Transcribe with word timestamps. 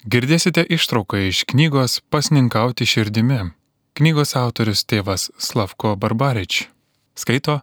Girdėsite 0.00 0.62
ištrauką 0.64 1.18
iš 1.28 1.42
knygos 1.44 1.98
Pasninkauti 2.08 2.86
širdimi. 2.88 3.50
Knygos 3.92 4.32
autorius 4.32 4.80
tėvas 4.88 5.26
Slavko 5.36 5.92
Barbarič. 5.92 6.70
Skaito 7.12 7.58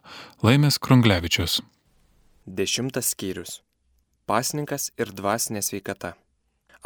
Laimės 0.46 0.78
Krunglevičius. 0.78 1.58
Dešimtas 2.46 3.10
skyrius. 3.10 3.58
Pasninkas 4.30 4.92
ir 4.94 5.10
dvasinė 5.10 5.64
sveikata. 5.66 6.14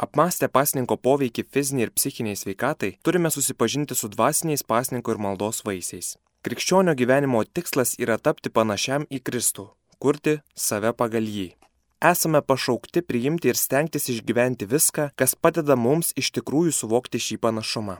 Apmastę 0.01 0.49
pasninko 0.49 0.97
poveikį 0.97 1.45
fiziniai 1.45 1.85
ir 1.85 1.93
psichiniai 1.93 2.33
sveikatai, 2.33 2.95
turime 3.05 3.29
susipažinti 3.29 3.93
su 3.93 4.09
dvasiniais 4.09 4.65
pasninko 4.65 5.13
ir 5.13 5.21
maldos 5.21 5.61
vaisiais. 5.61 6.15
Krikščionio 6.41 6.97
gyvenimo 6.97 7.45
tikslas 7.45 7.93
yra 8.01 8.17
tapti 8.17 8.49
panašiam 8.49 9.05
į 9.05 9.21
Kristų, 9.21 9.69
kurti 10.01 10.39
save 10.57 10.97
pagal 10.97 11.29
jį 11.29 11.51
esame 12.11 12.41
pašaukti 12.41 13.01
priimti 13.01 13.49
ir 13.51 13.57
stengtis 13.57 14.09
išgyventi 14.11 14.67
viską, 14.67 15.09
kas 15.15 15.35
padeda 15.35 15.75
mums 15.79 16.11
iš 16.19 16.31
tikrųjų 16.37 16.73
suvokti 16.75 17.21
šį 17.25 17.37
panašumą. 17.45 17.97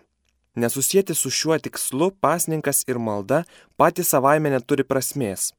Nesusijęti 0.55 1.15
su 1.15 1.31
šiuo 1.33 1.57
tikslu 1.65 2.11
pasninkas 2.21 2.83
ir 2.87 2.99
malda 2.99 3.43
patys 3.77 4.11
savaime 4.13 4.51
neturi 4.53 4.83
prasmės. 4.85 5.53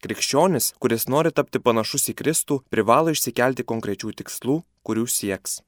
Krikščionis, 0.00 0.70
kuris 0.80 1.08
nori 1.12 1.28
tapti 1.28 1.60
panašus 1.60 2.08
į 2.12 2.14
Kristų, 2.22 2.62
privalo 2.72 3.12
išsikelti 3.12 3.66
konkrečių 3.68 4.14
tikslų, 4.22 4.62
kurių 4.86 5.04
sieks. 5.04 5.58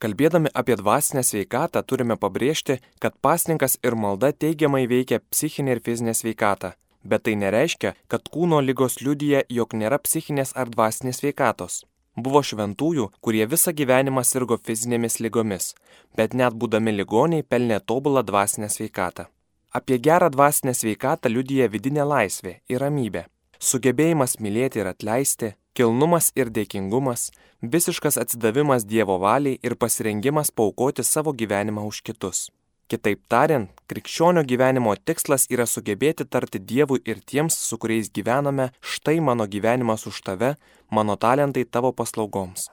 Kalbėdami 0.00 0.50
apie 0.56 0.78
dvasinę 0.80 1.22
sveikatą 1.24 1.82
turime 1.84 2.16
pabrėžti, 2.20 2.78
kad 3.00 3.14
pasninkas 3.20 3.76
ir 3.84 3.94
malda 3.96 4.32
teigiamai 4.32 4.86
veikia 4.88 5.20
psichinę 5.20 5.76
ir 5.76 5.82
fizinę 5.84 6.16
sveikatą, 6.16 6.72
bet 7.04 7.24
tai 7.26 7.34
nereiškia, 7.40 7.94
kad 8.08 8.28
kūno 8.32 8.60
lygos 8.64 9.00
liudyja, 9.04 9.44
jog 9.48 9.76
nėra 9.76 10.00
psichinės 10.02 10.54
ar 10.56 10.70
dvasinės 10.72 11.22
veikatos. 11.24 11.82
Buvo 12.16 12.42
šventųjų, 12.46 13.08
kurie 13.20 13.44
visą 13.50 13.72
gyvenimą 13.74 14.22
sirgo 14.22 14.58
fizinėmis 14.58 15.18
lygomis, 15.20 15.72
bet 16.16 16.34
net 16.34 16.54
būdami 16.54 16.94
ligoniai 16.94 17.42
pelnė 17.42 17.80
tobulą 17.82 18.22
dvasinę 18.22 18.68
sveikatą. 18.70 19.26
Apie 19.74 19.98
gerą 19.98 20.30
dvasinę 20.30 20.74
sveikatą 20.78 21.32
liudyja 21.32 21.66
vidinė 21.66 22.06
laisvė 22.06 22.60
ir 22.70 22.78
ramybė, 22.84 23.24
sugebėjimas 23.58 24.38
mylėti 24.38 24.78
ir 24.78 24.92
atleisti, 24.92 25.54
kilnumas 25.74 26.30
ir 26.38 26.52
dėkingumas, 26.54 27.32
visiškas 27.74 28.20
atsidavimas 28.22 28.86
Dievo 28.86 29.18
valiai 29.18 29.58
ir 29.62 29.74
pasirengimas 29.74 30.54
paukoti 30.54 31.02
savo 31.02 31.34
gyvenimą 31.34 31.82
už 31.90 32.04
kitus. 32.06 32.46
Kitaip 32.88 33.22
tariant, 33.32 33.70
krikščionio 33.88 34.42
gyvenimo 34.44 34.92
tikslas 35.08 35.46
yra 35.48 35.64
sugebėti 35.64 36.26
tarti 36.28 36.60
Dievui 36.60 37.00
ir 37.08 37.22
tiems, 37.24 37.56
su 37.56 37.78
kuriais 37.80 38.10
gyvename, 38.12 38.70
štai 38.80 39.20
mano 39.24 39.46
gyvenimas 39.48 40.04
už 40.10 40.20
tave, 40.26 40.50
mano 40.90 41.16
talentai 41.16 41.64
tavo 41.64 41.94
paslaugoms. 41.96 42.68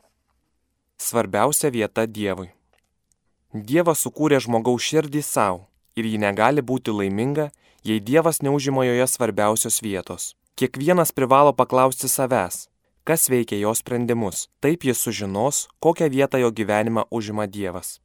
Svarbiausia 1.00 1.72
vieta 1.72 2.06
Dievui. 2.06 2.52
Dievas 3.54 4.04
sukūrė 4.04 4.42
žmogaus 4.44 4.84
širdį 4.84 5.24
savo 5.24 5.66
ir 5.96 6.06
ji 6.08 6.20
negali 6.20 6.62
būti 6.62 6.92
laiminga, 6.92 7.50
jei 7.84 8.04
Dievas 8.04 8.44
neužima 8.44 8.86
joje 8.86 9.08
svarbiausios 9.08 9.82
vietos. 9.82 10.36
Kiekvienas 10.60 11.16
privalo 11.16 11.56
paklausti 11.56 12.12
savęs, 12.12 12.68
kas 13.08 13.30
veikia 13.32 13.64
jo 13.64 13.74
sprendimus, 13.76 14.50
taip 14.60 14.84
jis 14.86 15.00
sužinos, 15.00 15.68
kokią 15.80 16.12
vietą 16.12 16.38
jo 16.44 16.52
gyvenime 16.52 17.08
užima 17.10 17.48
Dievas. 17.48 18.00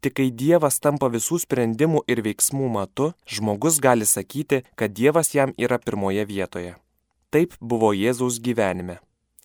Tik 0.00 0.14
kai 0.16 0.30
Dievas 0.32 0.80
tampa 0.80 1.10
visų 1.12 1.42
sprendimų 1.42 2.06
ir 2.08 2.22
veiksmų 2.24 2.70
matu, 2.72 3.10
žmogus 3.28 3.76
gali 3.84 4.06
sakyti, 4.08 4.62
kad 4.74 4.94
Dievas 4.96 5.34
jam 5.34 5.52
yra 5.60 5.76
pirmoje 5.78 6.24
vietoje. 6.24 6.74
Taip 7.30 7.52
buvo 7.60 7.92
Jėzaus 7.92 8.40
gyvenime. 8.40 8.96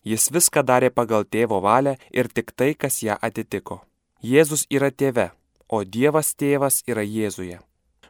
Jis 0.06 0.30
viską 0.32 0.62
darė 0.62 0.88
pagal 0.94 1.26
tėvo 1.28 1.60
valią 1.60 1.96
ir 2.10 2.28
tik 2.32 2.54
tai, 2.56 2.72
kas 2.74 3.02
ją 3.02 3.18
atitiko. 3.28 3.82
Jėzus 4.22 4.64
yra 4.70 4.88
tėve, 4.90 5.30
o 5.68 5.82
Dievas 5.84 6.32
tėvas 6.34 6.80
yra 6.88 7.04
Jėzuje. 7.04 7.60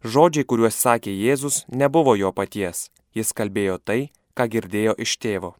Žodžiai, 0.04 0.46
kuriuos 0.46 0.76
sakė 0.78 1.10
Jėzus, 1.10 1.64
nebuvo 1.68 2.14
jo 2.14 2.30
paties. 2.32 2.90
Jis 3.16 3.32
kalbėjo 3.32 3.78
tai, 3.82 4.12
ką 4.36 4.46
girdėjo 4.52 4.94
iš 5.02 5.16
tėvo. 5.18 5.56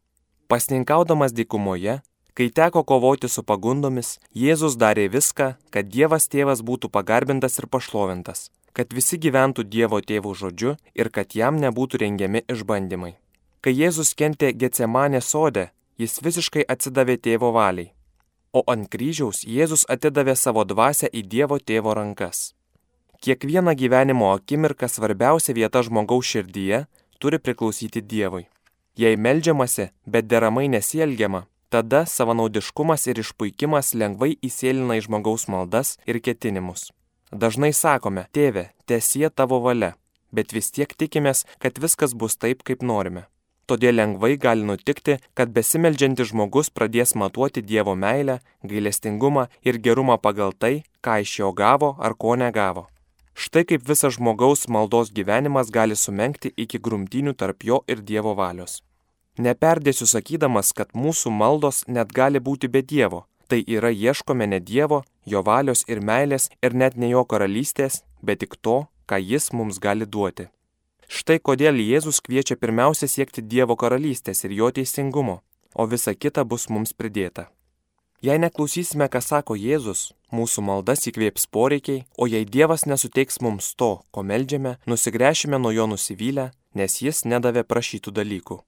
Pasninkaudamas 0.47 1.35
dykumoje, 1.35 1.99
Kai 2.37 2.51
teko 2.51 2.83
kovoti 2.85 3.29
su 3.33 3.41
pagundomis, 3.49 4.19
Jėzus 4.37 4.75
darė 4.77 5.07
viską, 5.09 5.55
kad 5.73 5.87
Dievas 5.89 6.27
tėvas 6.29 6.61
būtų 6.61 6.91
pagarbintas 6.93 7.57
ir 7.63 7.67
pašlovintas, 7.73 8.51
kad 8.77 8.93
visi 8.93 9.17
gyventų 9.17 9.65
Dievo 9.65 10.03
tėvų 10.05 10.35
žodžiu 10.41 10.75
ir 11.01 11.09
kad 11.09 11.33
jam 11.33 11.57
nebūtų 11.63 12.03
rengiami 12.03 12.43
išbandymai. 12.45 13.15
Kai 13.65 13.73
Jėzus 13.73 14.13
kentė 14.13 14.53
Getsemanė 14.53 15.23
sode, 15.25 15.71
jis 15.97 16.19
visiškai 16.21 16.67
atsidavė 16.77 17.17
tėvo 17.17 17.55
valiai. 17.57 17.95
O 18.53 18.61
ant 18.69 18.85
kryžiaus 18.93 19.41
Jėzus 19.49 19.89
atidavė 19.89 20.37
savo 20.37 20.69
dvasę 20.69 21.09
į 21.09 21.25
Dievo 21.33 21.57
tėvo 21.57 21.97
rankas. 21.97 22.53
Kiekviena 23.25 23.73
gyvenimo 23.73 24.35
akimirka 24.37 24.93
svarbiausia 24.93 25.57
vieta 25.57 25.81
žmogaus 25.81 26.29
širdyje 26.29 26.85
turi 27.19 27.41
priklausyti 27.41 28.05
Dievui. 28.05 28.45
Jei 28.97 29.17
melžiamasi, 29.17 29.89
bet 30.05 30.29
deramai 30.29 30.69
nesielgiama, 30.69 31.47
Tada 31.69 32.05
savanaudiškumas 32.07 33.09
ir 33.11 33.19
išpuikimas 33.19 33.95
lengvai 33.99 34.37
įsėlina 34.49 35.01
į 35.01 35.07
žmogaus 35.09 35.49
maldas 35.51 35.97
ir 36.07 36.21
ketinimus. 36.23 36.93
Dažnai 37.35 37.73
sakome, 37.75 38.29
tėve, 38.31 38.69
tiesie 38.87 39.27
tavo 39.35 39.59
valia, 39.65 39.97
bet 40.31 40.55
vis 40.55 40.71
tiek 40.71 40.95
tikimės, 40.95 41.43
kad 41.59 41.81
viskas 41.83 42.15
bus 42.15 42.39
taip, 42.39 42.63
kaip 42.63 42.87
norime. 42.87 43.27
Todėl 43.67 43.99
lengvai 43.99 44.37
gali 44.39 44.63
nutikti, 44.63 45.17
kad 45.35 45.51
besimeldžiantis 45.51 46.31
žmogus 46.31 46.71
pradės 46.71 47.17
matuoti 47.19 47.65
Dievo 47.67 47.97
meilę, 47.99 48.39
gailestingumą 48.63 49.49
ir 49.67 49.81
gerumą 49.83 50.21
pagal 50.23 50.55
tai, 50.55 50.85
ką 51.03 51.19
iš 51.27 51.41
jo 51.41 51.51
gavo 51.51 51.97
ar 51.99 52.15
ko 52.15 52.37
negavo. 52.39 52.87
Štai 53.35 53.67
kaip 53.67 53.83
visas 53.89 54.15
žmogaus 54.21 54.69
maldos 54.71 55.11
gyvenimas 55.11 55.75
gali 55.75 55.99
sumenkti 55.99 56.55
iki 56.57 56.79
grumtinių 56.79 57.35
tarp 57.35 57.67
jo 57.67 57.83
ir 57.91 58.07
Dievo 58.07 58.39
valios. 58.39 58.85
Neperdėsiu 59.37 60.07
sakydamas, 60.09 60.73
kad 60.73 60.95
mūsų 60.97 61.31
maldos 61.31 61.85
net 61.87 62.13
gali 62.13 62.41
būti 62.41 62.69
be 62.73 62.81
Dievo. 62.83 63.27
Tai 63.49 63.61
yra 63.61 63.93
ieškome 63.93 64.47
ne 64.47 64.59
Dievo, 64.61 65.03
jo 65.27 65.43
valios 65.45 65.85
ir 65.87 66.01
meilės 66.01 66.49
ir 66.63 66.75
net 66.75 66.97
ne 66.97 67.13
jo 67.13 67.23
karalystės, 67.25 68.03
bet 68.23 68.41
tik 68.43 68.57
to, 68.61 68.87
ką 69.07 69.21
jis 69.21 69.53
mums 69.53 69.79
gali 69.79 70.07
duoti. 70.07 70.49
Štai 71.07 71.39
kodėl 71.39 71.79
Jėzus 71.79 72.19
kviečia 72.25 72.57
pirmiausia 72.57 73.07
siekti 73.07 73.43
Dievo 73.43 73.77
karalystės 73.77 74.43
ir 74.45 74.57
jo 74.57 74.71
teisingumo, 74.75 75.43
o 75.75 75.87
visa 75.87 76.15
kita 76.15 76.43
bus 76.45 76.67
mums 76.69 76.97
pridėta. 76.97 77.47
Jei 78.25 78.41
neklausysime, 78.43 79.07
ką 79.13 79.21
sako 79.23 79.55
Jėzus, 79.55 80.15
mūsų 80.33 80.65
maldas 80.67 81.07
įkvėps 81.07 81.47
poreikiai, 81.53 82.07
o 82.19 82.27
jei 82.27 82.49
Dievas 82.49 82.87
nesuteiks 82.89 83.39
mums 83.45 83.75
to, 83.77 84.01
ko 84.11 84.25
melžiame, 84.25 84.79
nusigręšime 84.89 85.61
nuo 85.61 85.71
jo 85.77 85.87
nusivylę, 85.87 86.51
nes 86.75 87.03
jis 87.05 87.23
nedavė 87.29 87.63
prašytų 87.63 88.17
dalykų. 88.17 88.65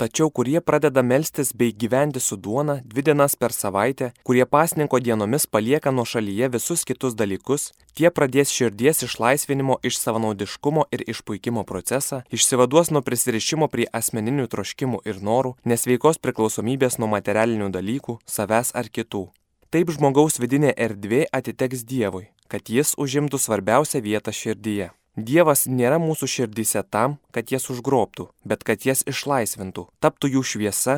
Tačiau 0.00 0.30
kurie 0.32 0.60
pradeda 0.64 1.02
melstis 1.04 1.50
bei 1.52 1.74
gyventi 1.76 2.20
su 2.24 2.36
duona 2.40 2.78
dvi 2.90 3.02
dienas 3.04 3.34
per 3.36 3.52
savaitę, 3.52 4.06
kurie 4.24 4.46
pasninko 4.46 4.96
dienomis 5.04 5.44
palieka 5.44 5.90
nuo 5.92 6.06
šalyje 6.08 6.46
visus 6.54 6.86
kitus 6.88 7.12
dalykus, 7.20 7.66
tie 7.92 8.08
pradės 8.08 8.48
širdies 8.48 9.04
išlaisvinimo 9.04 9.76
iš 9.84 9.98
savanaudiškumo 10.00 10.86
ir 10.96 11.04
išpuikimo 11.04 11.66
procesą, 11.68 12.22
išsivaduos 12.32 12.88
nuo 12.96 13.02
prisirišimo 13.04 13.68
prie 13.68 13.84
asmeninių 14.00 14.46
troškimų 14.54 15.02
ir 15.04 15.20
norų, 15.20 15.52
nesveikos 15.68 16.16
priklausomybės 16.24 16.96
nuo 16.96 17.10
materialinių 17.12 17.68
dalykų, 17.74 18.16
savęs 18.24 18.72
ar 18.72 18.88
kitų. 18.88 19.26
Taip 19.68 19.92
žmogaus 19.92 20.40
vidinė 20.40 20.72
erdvė 20.80 21.26
atiteks 21.28 21.84
Dievui, 21.84 22.30
kad 22.48 22.72
jis 22.72 22.94
užimtų 22.96 23.36
svarbiausią 23.36 24.00
vietą 24.08 24.32
širdyje. 24.32 24.88
Dievas 25.20 25.66
nėra 25.68 25.98
mūsų 26.00 26.26
širdyse 26.32 26.80
tam, 26.88 27.18
kad 27.34 27.50
jas 27.52 27.66
užgrobtų, 27.72 28.30
bet 28.48 28.62
kad 28.64 28.86
jas 28.86 29.02
išlaisvintų, 29.04 29.88
taptų 30.00 30.30
jų 30.36 30.42
šviesa, 30.50 30.94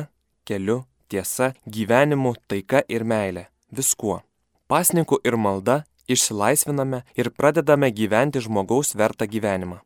keliu, 0.47 0.83
tiesa, 1.11 1.51
gyvenimu, 1.67 2.35
taika 2.47 2.83
ir 2.87 3.03
meilė- 3.03 3.47
viskuo. 3.77 4.21
Pasninkų 4.69 5.19
ir 5.27 5.35
malda 5.35 5.83
išsilaisviname 6.07 7.03
ir 7.19 7.31
pradedame 7.31 7.91
gyventi 7.91 8.39
žmogaus 8.39 8.95
vertą 8.95 9.27
gyvenimą. 9.27 9.81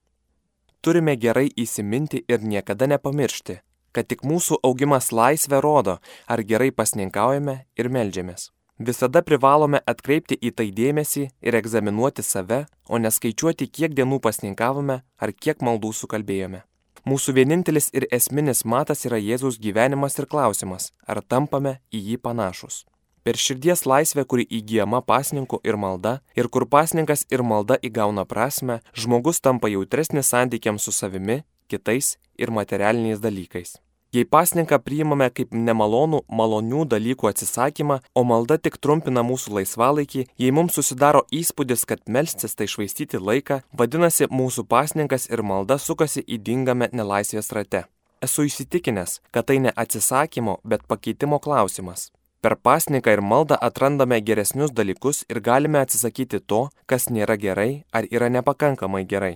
Turime 0.81 1.15
gerai 1.17 1.49
įsiminti 1.57 2.23
ir 2.27 2.39
niekada 2.39 2.85
nepamiršti, 2.85 3.59
kad 3.91 4.07
tik 4.07 4.21
mūsų 4.21 4.59
augimas 4.63 5.09
laisvę 5.11 5.61
rodo, 5.61 5.97
ar 6.27 6.43
gerai 6.43 6.69
pasninkaujame 6.71 7.65
ir 7.75 7.89
melžiamės. 7.89 8.51
Visada 8.77 9.23
privalome 9.25 9.79
atkreipti 9.89 10.37
į 10.37 10.51
tai 10.53 10.67
dėmesį 10.69 11.23
ir 11.41 11.55
egzaminuoti 11.57 12.21
save, 12.21 12.65
o 12.85 12.99
neskaičiuoti, 13.01 13.65
kiek 13.73 13.95
dienų 13.97 14.19
pasninkavome 14.21 14.99
ar 15.01 15.33
kiek 15.33 15.63
maldų 15.65 15.93
sukalbėjome. 15.97 16.61
Mūsų 17.07 17.33
vienintelis 17.39 17.89
ir 17.97 18.05
esminis 18.11 18.65
matas 18.65 19.05
yra 19.09 19.17
Jėzaus 19.17 19.57
gyvenimas 19.63 20.19
ir 20.19 20.27
klausimas, 20.29 20.91
ar 21.07 21.23
tampame 21.23 21.79
į 21.89 22.03
jį 22.11 22.19
panašus. 22.21 22.83
Per 23.25 23.39
širdies 23.39 23.85
laisvę, 23.89 24.27
kuri 24.29 24.45
įgyjama 24.59 25.01
pasninku 25.01 25.57
ir 25.63 25.75
malda, 25.75 26.19
ir 26.37 26.47
kur 26.47 26.67
pasninkas 26.69 27.25
ir 27.33 27.41
malda 27.41 27.79
įgauna 27.81 28.27
prasme, 28.29 28.81
žmogus 28.93 29.41
tampa 29.41 29.73
jautresnis 29.73 30.29
santykiams 30.29 30.85
su 30.85 30.93
savimi, 30.93 31.41
kitais 31.67 32.15
ir 32.37 32.53
materialiniais 32.53 33.19
dalykais. 33.23 33.79
Jei 34.15 34.23
pasninką 34.23 34.77
priimame 34.79 35.27
kaip 35.35 35.51
nemalonų, 35.51 36.21
malonių 36.31 36.85
dalykų 36.87 37.27
atsisakymą, 37.27 37.99
o 38.15 38.23
malda 38.23 38.55
tik 38.57 38.77
trumpina 38.79 39.19
mūsų 39.27 39.57
laisvalaikį, 39.57 40.23
jei 40.39 40.53
mums 40.55 40.77
susidaro 40.79 41.25
įspūdis, 41.35 41.83
kad 41.89 42.05
melstis 42.07 42.55
tai 42.55 42.69
švaistyti 42.71 43.19
laiką, 43.19 43.61
vadinasi, 43.75 44.29
mūsų 44.31 44.63
pasninkas 44.71 45.27
ir 45.27 45.43
malda 45.43 45.75
sukasi 45.75 46.23
įdingame 46.23 46.87
nelaisvės 46.95 47.51
rate. 47.51 47.83
Esu 48.23 48.47
įsitikinęs, 48.47 49.19
kad 49.31 49.49
tai 49.51 49.59
ne 49.59 49.73
atsisakymo, 49.75 50.61
bet 50.63 50.87
pakeitimo 50.87 51.41
klausimas. 51.43 52.07
Per 52.41 52.55
pasniką 52.55 53.11
ir 53.11 53.21
maldą 53.21 53.57
atrandame 53.67 54.21
geresnius 54.21 54.71
dalykus 54.71 55.25
ir 55.27 55.41
galime 55.41 55.81
atsisakyti 55.83 56.39
to, 56.39 56.69
kas 56.85 57.09
nėra 57.11 57.35
gerai 57.35 57.83
ar 57.91 58.07
yra 58.07 58.31
nepakankamai 58.31 59.03
gerai. 59.03 59.35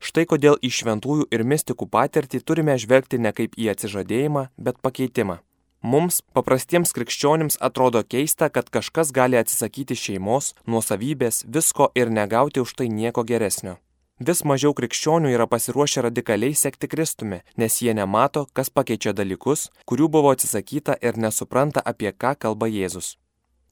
Štai 0.00 0.24
kodėl 0.24 0.56
į 0.64 0.70
šventųjų 0.72 1.28
ir 1.28 1.44
mystikų 1.44 1.86
patirtį 1.92 2.40
turime 2.40 2.78
žvelgti 2.80 3.20
ne 3.20 3.34
kaip 3.36 3.52
į 3.60 3.68
atsižadėjimą, 3.74 4.46
bet 4.56 4.80
pakeitimą. 4.80 5.42
Mums, 5.80 6.22
paprastiems 6.36 6.92
krikščionims, 6.96 7.58
atrodo 7.60 8.00
keista, 8.04 8.48
kad 8.48 8.72
kažkas 8.72 9.12
gali 9.16 9.36
atsisakyti 9.40 9.96
šeimos, 9.96 10.54
nuosavybės, 10.68 11.44
visko 11.48 11.88
ir 11.96 12.12
negauti 12.12 12.64
už 12.64 12.74
tai 12.80 12.88
nieko 12.92 13.24
geresnio. 13.28 13.78
Vis 14.20 14.42
mažiau 14.44 14.74
krikščionių 14.76 15.30
yra 15.32 15.46
pasiruošę 15.48 16.04
radikaliai 16.04 16.52
sekti 16.52 16.88
Kristumi, 16.92 17.40
nes 17.56 17.78
jie 17.80 17.94
nemato, 17.96 18.44
kas 18.52 18.68
pakeičia 18.68 19.14
dalykus, 19.16 19.70
kurių 19.88 20.10
buvo 20.12 20.32
atsisakyta 20.36 20.98
ir 21.00 21.16
nesupranta, 21.16 21.80
apie 21.80 22.12
ką 22.12 22.34
kalba 22.36 22.68
Jėzus. 22.68 23.14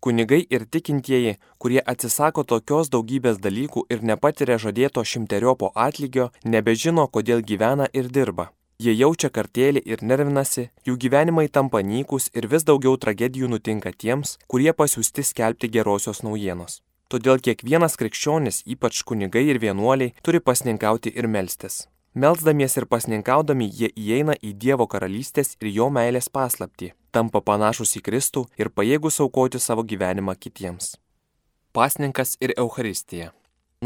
Kunigai 0.00 0.45
ir 0.50 0.62
tikintieji, 0.65 1.39
kurie 1.59 1.81
atsisako 1.93 2.45
tokios 2.45 2.91
daugybės 2.93 3.41
dalykų 3.43 3.83
ir 3.91 4.05
nepatiria 4.11 4.59
žadėto 4.62 5.03
šimteriopo 5.03 5.73
atlygio, 5.75 6.29
nebežino, 6.45 7.09
kodėl 7.11 7.43
gyvena 7.43 7.89
ir 7.93 8.06
dirba. 8.06 8.53
Jie 8.79 8.95
jaučia 8.95 9.27
kartėlį 9.35 9.83
ir 9.91 10.05
nervinasi, 10.06 10.69
jų 10.87 10.95
gyvenimai 11.03 11.49
tampa 11.50 11.83
nykus 11.83 12.31
ir 12.31 12.47
vis 12.47 12.62
daugiau 12.62 12.95
tragedijų 12.95 13.50
nutinka 13.50 13.91
tiems, 13.91 14.37
kurie 14.47 14.71
pasiūsti 14.71 15.25
skelbti 15.27 15.67
gerosios 15.67 16.23
naujienos. 16.23 16.79
Todėl 17.11 17.43
kiekvienas 17.43 17.99
krikščionis, 17.99 18.62
ypač 18.71 19.03
kunigai 19.03 19.49
ir 19.51 19.59
vienuoliai, 19.59 20.15
turi 20.23 20.39
pasninkauti 20.39 21.11
ir 21.11 21.27
melstis. 21.27 21.89
Melsdamiesi 22.15 22.79
ir 22.81 22.87
pasninkaudami 22.87 23.67
jie 23.67 23.91
įeina 23.97 24.39
į 24.39 24.55
Dievo 24.62 24.87
karalystės 24.87 25.56
ir 25.59 25.73
jo 25.75 25.91
meilės 25.91 26.31
paslapti, 26.31 26.93
tampa 27.19 27.43
panašus 27.43 27.97
į 27.99 28.05
Kristų 28.06 28.44
ir 28.61 28.70
pajėgus 28.70 29.19
aukoti 29.25 29.59
savo 29.62 29.82
gyvenimą 29.91 30.38
kitiems. 30.38 30.94
Pasninkas 31.75 32.37
ir 32.44 32.55
Euharistija. 32.56 33.32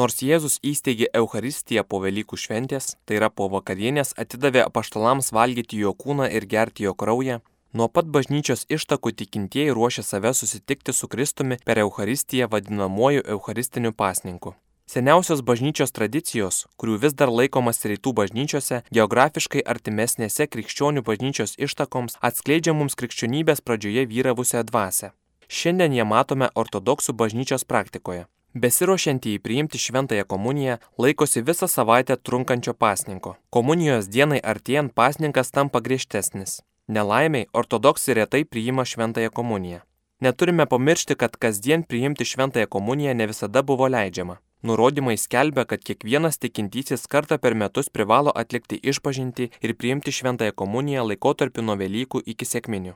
Nors 0.00 0.22
Jėzus 0.24 0.54
įsteigė 0.64 1.10
Euharistiją 1.20 1.82
po 1.84 1.98
Velykų 2.00 2.38
šventės, 2.40 2.94
tai 3.04 3.18
yra 3.18 3.28
po 3.28 3.48
vakarienės 3.52 4.14
atidavė 4.22 4.62
apaštalams 4.64 5.32
valgyti 5.36 5.80
jo 5.82 5.92
kūną 6.04 6.30
ir 6.38 6.46
gerti 6.48 6.86
jo 6.86 6.94
kraują, 7.02 7.40
nuo 7.76 7.88
pat 7.92 8.08
bažnyčios 8.14 8.64
ištakų 8.72 9.12
tikintieji 9.20 9.76
ruošia 9.76 10.04
save 10.08 10.32
susitikti 10.38 10.96
su 10.96 11.08
Kristumi 11.12 11.60
per 11.66 11.82
Euharistiją 11.84 12.48
vadinamuoju 12.54 13.26
Eucharistiniu 13.36 13.92
pasninku. 13.92 14.54
Seniausios 14.92 15.40
bažnyčios 15.40 15.88
tradicijos, 15.96 16.56
kurių 16.76 16.98
vis 17.00 17.14
dar 17.16 17.30
laikomas 17.32 17.78
rytų 17.88 18.10
bažnyčiose, 18.18 18.82
geografiškai 18.92 19.62
artimesnėse 19.72 20.44
krikščionių 20.52 21.00
bažnyčios 21.06 21.54
ištakoms 21.56 22.18
atskleidžia 22.28 22.74
mums 22.76 22.98
krikščionybės 23.00 23.64
pradžioje 23.64 24.04
vyravusią 24.10 24.60
dvasę. 24.68 25.14
Šiandien 25.48 25.96
ją 25.96 26.06
matome 26.10 26.50
ortodoksų 26.64 27.16
bažnyčios 27.22 27.64
praktikoje. 27.64 28.26
Besiruošiantieji 28.52 29.40
priimti 29.40 29.80
šventąją 29.80 30.28
komuniją 30.34 30.76
laikosi 30.98 31.40
visą 31.40 31.70
savaitę 31.72 32.20
trunkančio 32.20 32.76
pasninko. 32.76 33.38
Komunijos 33.48 34.12
dienai 34.12 34.44
artėjant 34.44 34.92
pasninkas 34.92 35.56
tampa 35.56 35.80
griežtesnis. 35.80 36.60
Nelaimiai 36.88 37.48
ortodoksai 37.56 38.20
retai 38.20 38.44
priima 38.44 38.84
šventąją 38.84 39.32
komuniją. 39.32 39.80
Neturime 40.20 40.68
pamiršti, 40.68 41.16
kad 41.16 41.40
kasdien 41.40 41.82
priimti 41.82 42.28
šventąją 42.28 42.68
komuniją 42.68 43.14
ne 43.14 43.32
visada 43.32 43.62
buvo 43.62 43.88
leidžiama. 43.88 44.42
Nurodymai 44.62 45.16
skelbia, 45.18 45.64
kad 45.66 45.82
kiekvienas 45.82 46.36
tikintysis 46.38 47.08
kartą 47.10 47.38
per 47.42 47.56
metus 47.58 47.88
privalo 47.90 48.30
atlikti 48.42 48.76
išpažinti 48.90 49.48
ir 49.66 49.72
priimti 49.74 50.14
šventąją 50.14 50.54
komuniją 50.54 51.02
laikotarpį 51.08 51.64
nuo 51.66 51.74
Velykų 51.80 52.20
iki 52.32 52.46
sėkminių. 52.46 52.92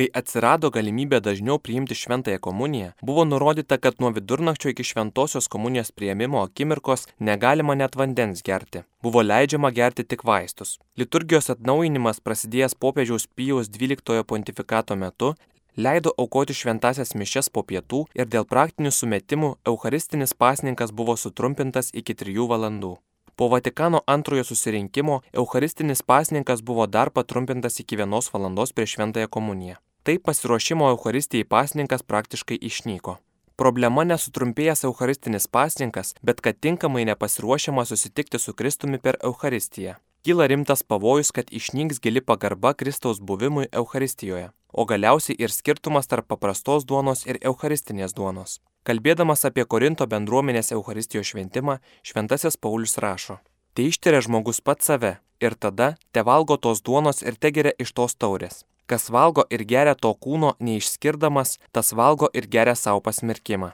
Kai 0.00 0.06
atsirado 0.16 0.70
galimybė 0.72 1.18
dažniau 1.20 1.58
priimti 1.60 1.98
šventąją 1.98 2.40
komuniją, 2.46 2.88
buvo 3.04 3.26
nurodyta, 3.28 3.76
kad 3.76 4.00
nuo 4.00 4.14
vidurnakčio 4.16 4.72
iki 4.72 4.86
šventosios 4.92 5.50
komunijos 5.52 5.92
prieimimo 5.92 6.40
akimirkos 6.46 7.04
negalima 7.18 7.76
net 7.76 8.00
vandens 8.00 8.40
gerti. 8.46 8.86
Buvo 9.04 9.20
leidžiama 9.20 9.74
gerti 9.76 10.08
tik 10.08 10.24
vaistus. 10.24 10.78
Liturgijos 10.96 11.52
atnaujinimas 11.52 12.24
prasidėjęs 12.24 12.78
popiežiaus 12.80 13.28
Pijaus 13.36 13.68
XII 13.76 14.24
pontifikato 14.24 14.96
metu 14.96 15.34
leido 15.82 16.10
aukoti 16.18 16.54
šventasias 16.54 17.14
mišes 17.16 17.48
po 17.54 17.62
pietų 17.64 18.04
ir 18.18 18.28
dėl 18.28 18.44
praktinių 18.44 18.90
sumetimų 18.92 19.50
Eucharistinis 19.70 20.34
pasninkas 20.34 20.92
buvo 20.92 21.16
sutrumpintas 21.16 21.88
iki 22.00 22.16
3 22.22 22.46
valandų. 22.50 22.98
Po 23.36 23.48
Vatikano 23.48 24.02
antrojo 24.06 24.44
susirinkimo 24.44 25.22
Eucharistinis 25.32 26.02
pasninkas 26.02 26.60
buvo 26.60 26.86
dar 26.86 27.10
patrumpintas 27.10 27.80
iki 27.80 27.96
1 27.96 28.28
valandos 28.34 28.74
prieš 28.76 28.96
šventąją 28.96 29.28
komuniją. 29.28 29.80
Taip 30.04 30.24
pasiruošimo 30.28 30.90
Eucharistijai 30.92 31.44
pasninkas 31.44 32.02
praktiškai 32.02 32.60
išnyko. 32.60 33.16
Problema 33.56 34.04
nesutrumpėjęs 34.04 34.84
Eucharistinis 34.88 35.48
pasninkas, 35.48 36.14
bet 36.22 36.40
kad 36.40 36.60
tinkamai 36.60 37.04
nepasiruošiama 37.08 37.84
susitikti 37.84 38.38
su 38.38 38.54
Kristumi 38.54 38.98
per 38.98 39.16
Eucharistiją. 39.24 39.96
Kyla 40.24 40.46
rimtas 40.52 40.82
pavojus, 40.82 41.32
kad 41.32 41.52
išnyks 41.52 42.00
gili 42.00 42.20
pagarba 42.20 42.72
Kristaus 42.74 43.20
buvimui 43.20 43.68
Eucharistijoje 43.72 44.50
o 44.72 44.86
galiausiai 44.86 45.36
ir 45.38 45.50
skirtumas 45.50 46.06
tarp 46.06 46.28
paprastos 46.28 46.86
duonos 46.86 47.26
ir 47.26 47.38
eucharistinės 47.42 48.16
duonos. 48.16 48.60
Kalbėdamas 48.84 49.44
apie 49.44 49.64
Korinto 49.64 50.06
bendruomenės 50.06 50.72
Eucharistijos 50.72 51.32
šventimą, 51.34 51.78
šventasis 52.02 52.56
Paulius 52.56 52.96
rašo, 52.98 53.38
Tai 53.74 53.86
ištiria 53.86 54.20
žmogus 54.20 54.58
pats 54.60 54.88
save 54.90 55.12
ir 55.40 55.54
tada 55.54 55.94
te 56.12 56.22
valgo 56.26 56.56
tos 56.56 56.82
duonos 56.82 57.22
ir 57.22 57.36
te 57.38 57.52
geria 57.54 57.72
iš 57.78 57.92
tos 57.94 58.16
taurės. 58.18 58.64
Kas 58.90 59.06
valgo 59.14 59.44
ir 59.54 59.62
geria 59.62 59.94
to 59.94 60.10
kūno 60.24 60.56
neišskirdamas, 60.58 61.58
tas 61.70 61.92
valgo 61.94 62.26
ir 62.34 62.48
geria 62.50 62.74
savo 62.74 63.00
pasmerkimą. 63.00 63.70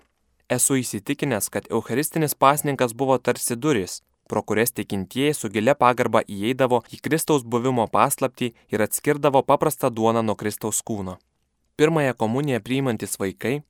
Esu 0.52 0.76
įsitikinęs, 0.82 1.48
kad 1.50 1.66
Eucharistinis 1.72 2.36
pasninkas 2.36 2.92
buvo 2.92 3.16
tarsi 3.18 3.56
duris, 3.56 4.02
pro 4.28 4.42
kurias 4.42 4.72
tikintieji 4.72 5.34
su 5.34 5.48
gilia 5.48 5.74
pagarba 5.74 6.22
įeidavo 6.22 6.82
į 6.92 7.00
Kristaus 7.02 7.44
buvimo 7.44 7.86
paslapti 7.86 8.52
ir 8.72 8.82
atskirdavo 8.82 9.42
paprastą 9.42 9.90
duoną 9.90 10.22
nuo 10.22 10.36
Kristaus 10.36 10.82
kūno. 10.82 11.16
Pirmąją 11.76 12.14
komuniją 12.14 12.60
priimantis 12.60 13.18
vaikai 13.20 13.62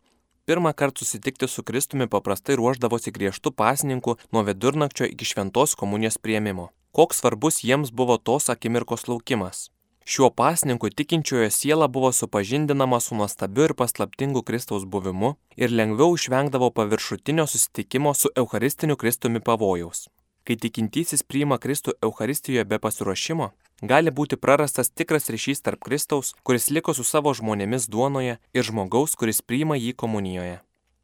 pirmą 0.46 0.72
kartą 0.72 1.04
susitikti 1.04 1.48
su 1.48 1.62
Kristumi 1.62 2.06
paprastai 2.08 2.56
ruoždavosi 2.58 3.12
griežtų 3.16 3.50
pasninkų 3.60 4.18
nuo 4.32 4.42
vidurnakčio 4.48 5.08
iki 5.12 5.26
šventos 5.26 5.74
komunijos 5.80 6.18
prieimimo. 6.18 6.68
Koks 6.92 7.18
svarbus 7.20 7.64
jiems 7.64 7.90
buvo 7.90 8.16
tos 8.18 8.46
akimirkos 8.54 9.08
laukimas. 9.08 9.70
Šiuo 10.06 10.30
pasninku 10.30 10.90
tikinčiojo 10.90 11.50
siela 11.50 11.88
buvo 11.88 12.12
supažindinama 12.12 13.00
su 13.00 13.16
nuostabiu 13.18 13.64
ir 13.64 13.74
paslaptingu 13.74 14.42
Kristaus 14.42 14.84
buvimu 14.84 15.32
ir 15.56 15.74
lengviau 15.80 16.14
išvengdavo 16.14 16.70
paviršutinio 16.70 17.46
susitikimo 17.46 18.14
su 18.14 18.30
Eucharistiniu 18.36 18.96
Kristumi 18.96 19.40
pavojaus. 19.40 20.08
Kai 20.46 20.54
tikintysis 20.62 21.24
priima 21.26 21.56
Kristų 21.58 21.96
Euharistijoje 22.06 22.62
be 22.70 22.78
pasiruošimo, 22.78 23.48
gali 23.82 24.12
būti 24.14 24.36
prarastas 24.38 24.92
tikras 24.94 25.24
ryšys 25.34 25.64
tarp 25.66 25.80
Kristaus, 25.82 26.36
kuris 26.46 26.68
liko 26.70 26.92
su 26.94 27.02
savo 27.02 27.32
žmonėmis 27.34 27.88
duonoje, 27.90 28.36
ir 28.54 28.66
žmogaus, 28.68 29.16
kuris 29.18 29.42
priima 29.42 29.74
jį 29.74 29.96
komunijoje. 29.98 30.60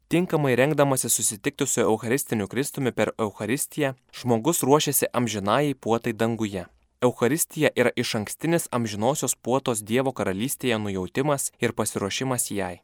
Tinkamai 0.07 0.53
rengdamasi 0.55 1.09
susitikti 1.09 1.67
su 1.67 1.81
Eucharistiniu 1.81 2.47
Kristumi 2.47 2.93
per 2.95 3.11
Eucharistiją, 3.17 3.95
žmogus 4.15 4.63
ruošiasi 4.63 5.09
amžinai 5.11 5.73
puotai 5.75 6.13
danguje. 6.13 6.63
Eucharistija 7.01 7.71
yra 7.75 7.91
iš 7.95 8.15
ankstinis 8.15 8.69
amžinosios 8.71 9.35
puotos 9.35 9.81
Dievo 9.83 10.13
karalystėje 10.15 10.77
nujautimas 10.79 11.49
ir 11.59 11.73
pasiruošimas 11.75 12.47
jai. 12.51 12.77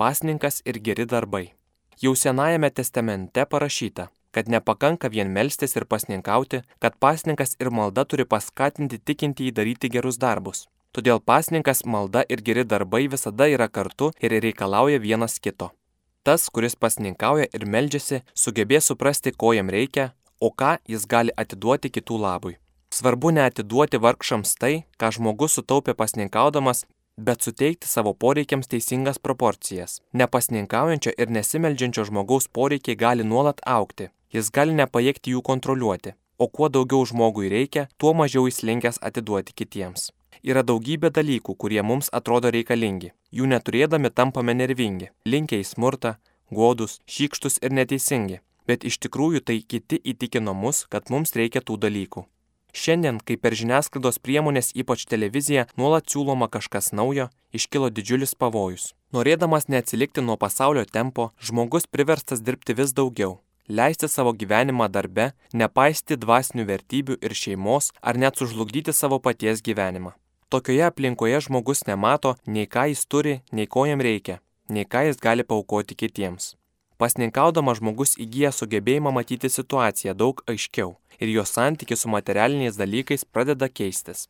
Pasninkas 0.00 0.62
ir 0.64 0.80
geri 0.80 1.04
darbai. 1.04 1.50
Jau 2.00 2.14
Senajame 2.16 2.70
testamente 2.70 3.44
parašyta, 3.44 4.08
kad 4.30 4.48
nepakanka 4.48 5.10
vien 5.10 5.30
melstis 5.30 5.76
ir 5.76 5.84
pasninkauti, 5.84 6.62
kad 6.78 6.96
pasninkas 6.98 7.56
ir 7.60 7.70
malda 7.70 8.04
turi 8.04 8.24
paskatinti 8.24 8.98
tikintįjį 8.98 9.52
daryti 9.56 9.90
gerus 9.90 10.18
darbus. 10.18 10.66
Todėl 10.92 11.20
pasninkas, 11.22 11.84
malda 11.86 12.24
ir 12.28 12.40
geri 12.42 12.64
darbai 12.64 13.06
visada 13.08 13.46
yra 13.46 13.68
kartu 13.68 14.10
ir 14.20 14.34
reikalauja 14.42 14.98
vienas 14.98 15.38
kito. 15.38 15.70
Tas, 16.26 16.48
kuris 16.50 16.74
pasninkauja 16.76 17.46
ir 17.54 17.66
meldžiasi, 17.66 18.22
sugebės 18.34 18.90
suprasti, 18.90 19.32
ko 19.32 19.52
jam 19.54 19.70
reikia, 19.70 20.10
o 20.40 20.50
ką 20.50 20.76
jis 20.88 21.06
gali 21.06 21.32
atiduoti 21.36 21.92
kitų 21.94 22.18
labui. 22.20 22.56
Svarbu 22.90 23.30
neatiduoti 23.36 24.00
vargšams 24.02 24.56
tai, 24.58 24.74
ką 24.98 25.12
žmogus 25.14 25.54
sutaupė 25.56 25.94
pasninkaudamas, 25.94 26.84
bet 27.16 27.46
suteikti 27.46 27.88
savo 27.88 28.12
poreikiams 28.14 28.68
teisingas 28.68 29.18
proporcijas. 29.18 30.00
Nepasninkaujančio 30.12 31.12
ir 31.16 31.30
nesimeldžiančio 31.30 32.08
žmogaus 32.10 32.48
poreikiai 32.48 32.98
gali 32.98 33.24
nuolat 33.24 33.62
aukti, 33.66 34.10
jis 34.34 34.50
gali 34.54 34.74
nepajėgti 34.78 35.34
jų 35.34 35.42
kontroliuoti, 35.42 36.14
o 36.38 36.48
kuo 36.48 36.68
daugiau 36.68 37.04
žmogui 37.06 37.50
reikia, 37.52 37.88
tuo 37.98 38.14
mažiau 38.14 38.46
jis 38.48 38.62
linkęs 38.62 39.02
atiduoti 39.02 39.56
kitiems. 39.56 40.10
yra 40.42 40.62
daugybė 40.62 41.10
dalykų, 41.12 41.54
kurie 41.56 41.82
mums 41.82 42.08
atrodo 42.12 42.50
reikalingi. 42.50 43.12
Jų 43.32 43.46
neturėdami 43.52 44.10
tampame 44.10 44.54
nervingi, 44.54 45.10
linkę 45.26 45.60
į 45.60 45.66
smurtą, 45.68 46.16
godus, 46.50 47.00
šykštus 47.06 47.60
ir 47.62 47.74
neteisingi. 47.76 48.40
Bet 48.66 48.84
iš 48.84 48.98
tikrųjų 49.04 49.40
tai 49.44 49.60
kiti 49.60 49.98
įtikino 50.12 50.54
mus, 50.54 50.86
kad 50.88 51.10
mums 51.10 51.34
reikia 51.34 51.60
tų 51.60 51.76
dalykų. 51.84 52.24
Šiandien, 52.72 53.18
kai 53.18 53.34
per 53.36 53.56
žiniasklaidos 53.58 54.20
priemonės, 54.22 54.70
ypač 54.78 55.04
televiziją, 55.10 55.66
nuolat 55.76 56.06
siūloma 56.06 56.46
kažkas 56.48 56.92
naujo, 56.94 57.26
iškilo 57.52 57.90
didžiulis 57.90 58.36
pavojus. 58.38 58.92
Norėdamas 59.10 59.66
neatsilikti 59.66 60.22
nuo 60.22 60.36
pasaulio 60.38 60.84
tempo, 60.86 61.32
žmogus 61.42 61.90
priverstas 61.90 62.44
dirbti 62.46 62.76
vis 62.78 62.94
daugiau, 62.94 63.40
leisti 63.68 64.08
savo 64.08 64.32
gyvenimą 64.32 64.88
darbe, 64.88 65.32
nepaisti 65.52 66.16
dvasinių 66.16 66.64
vertybių 66.70 67.18
ir 67.20 67.34
šeimos 67.42 67.92
ar 68.02 68.18
net 68.18 68.36
sužlugdyti 68.36 68.92
savo 68.92 69.18
paties 69.18 69.62
gyvenimą. 69.62 70.12
Tokioje 70.50 70.86
aplinkoje 70.86 71.40
žmogus 71.46 71.84
nemato 71.86 72.34
nei 72.46 72.66
ką 72.66 72.88
jis 72.90 73.04
turi, 73.06 73.36
nei 73.52 73.66
ko 73.66 73.86
jam 73.86 74.00
reikia, 74.02 74.40
nei 74.68 74.84
ką 74.84 75.04
jis 75.06 75.20
gali 75.22 75.44
paukoti 75.46 75.94
kitiems. 75.94 76.56
Pasninkaudamas 76.98 77.78
žmogus 77.78 78.18
įgyja 78.20 78.50
sugebėjimą 78.52 79.12
matyti 79.14 79.48
situaciją 79.48 80.12
daug 80.12 80.42
aiškiau 80.50 80.96
ir 81.20 81.30
jo 81.32 81.44
santykis 81.48 82.02
su 82.04 82.10
materialiniais 82.12 82.76
dalykais 82.76 83.24
pradeda 83.24 83.68
keistis. 83.68 84.26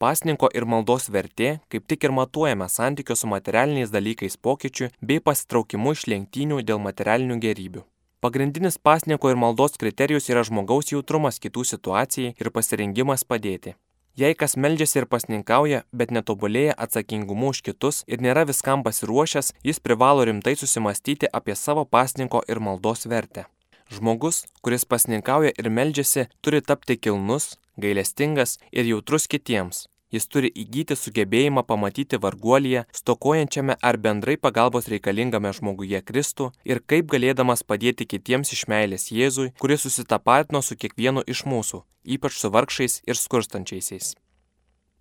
Pasninko 0.00 0.48
ir 0.56 0.64
maldos 0.64 1.10
vertė 1.12 1.48
kaip 1.72 1.86
tik 1.86 2.04
ir 2.08 2.12
matuojame 2.16 2.68
santykio 2.72 3.16
su 3.16 3.30
materialiniais 3.30 3.94
dalykais 3.94 4.36
pokyčiu 4.46 4.90
bei 5.00 5.20
pasitraukimu 5.20 5.92
iš 5.96 6.06
lenktynių 6.12 6.60
dėl 6.64 6.80
materialinių 6.88 7.36
gerybių. 7.46 7.82
Pagrindinis 8.20 8.76
pasninko 8.76 9.30
ir 9.32 9.38
maldos 9.40 9.78
kriterijus 9.80 10.26
yra 10.28 10.42
žmogaus 10.44 10.90
jautrumas 10.92 11.38
kitų 11.40 11.62
situacijai 11.68 12.34
ir 12.36 12.50
pasirengimas 12.52 13.22
padėti. 13.24 13.72
Jei 14.20 14.34
kas 14.36 14.58
meldžiasi 14.60 14.98
ir 15.00 15.06
pasninkauja, 15.08 15.78
bet 15.96 16.12
netobulėja 16.12 16.74
atsakingumu 16.84 17.54
už 17.54 17.62
kitus 17.68 18.02
ir 18.04 18.20
nėra 18.20 18.42
viskam 18.50 18.84
pasiruošęs, 18.84 19.54
jis 19.64 19.80
privalo 19.80 20.26
rimtai 20.28 20.52
susimastyti 20.62 21.30
apie 21.40 21.56
savo 21.56 21.86
pasninko 21.96 22.42
ir 22.44 22.60
maldos 22.60 23.08
vertę. 23.08 23.46
Žmogus, 23.88 24.42
kuris 24.60 24.84
pasninkauja 24.84 25.54
ir 25.56 25.70
meldžiasi, 25.72 26.26
turi 26.44 26.60
tapti 26.60 26.98
kilnus, 27.00 27.54
gailestingas 27.80 28.58
ir 28.70 28.84
jautrus 28.92 29.30
kitiems. 29.32 29.86
Jis 30.10 30.26
turi 30.26 30.50
įgyti 30.62 30.96
sugebėjimą 30.98 31.62
pamatyti 31.66 32.18
varguolyje, 32.22 32.86
stokojančiame 33.00 33.76
ar 33.82 33.98
bendrai 34.06 34.36
pagalbos 34.36 34.90
reikalingame 34.90 35.52
žmoguje 35.54 36.00
Kristų 36.02 36.50
ir 36.66 36.82
kaip 36.82 37.12
galėdamas 37.12 37.62
padėti 37.62 38.08
kitiems 38.10 38.50
iš 38.56 38.64
meilės 38.72 39.10
Jėzui, 39.14 39.52
kuris 39.62 39.86
susitapatino 39.86 40.64
su 40.66 40.74
kiekvienu 40.74 41.22
iš 41.26 41.44
mūsų, 41.46 41.84
ypač 42.16 42.42
su 42.42 42.50
vargšais 42.50 43.04
ir 43.06 43.22
skurstančiaisiais 43.22 44.16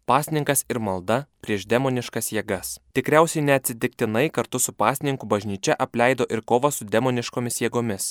pasninkas 0.10 0.64
ir 0.74 0.80
malda 0.82 1.18
prieš 1.46 1.68
demoniškas 1.70 2.32
jėgas. 2.34 2.70
Tikriausiai 2.98 3.44
neatsitiktinai 3.46 4.24
kartu 4.34 4.58
su 4.64 4.74
pasninku 4.74 5.30
bažnyčia 5.30 5.78
apleido 5.86 6.26
ir 6.34 6.42
kovą 6.52 6.72
su 6.74 6.88
demoniškomis 6.96 7.62
jėgomis. 7.62 8.08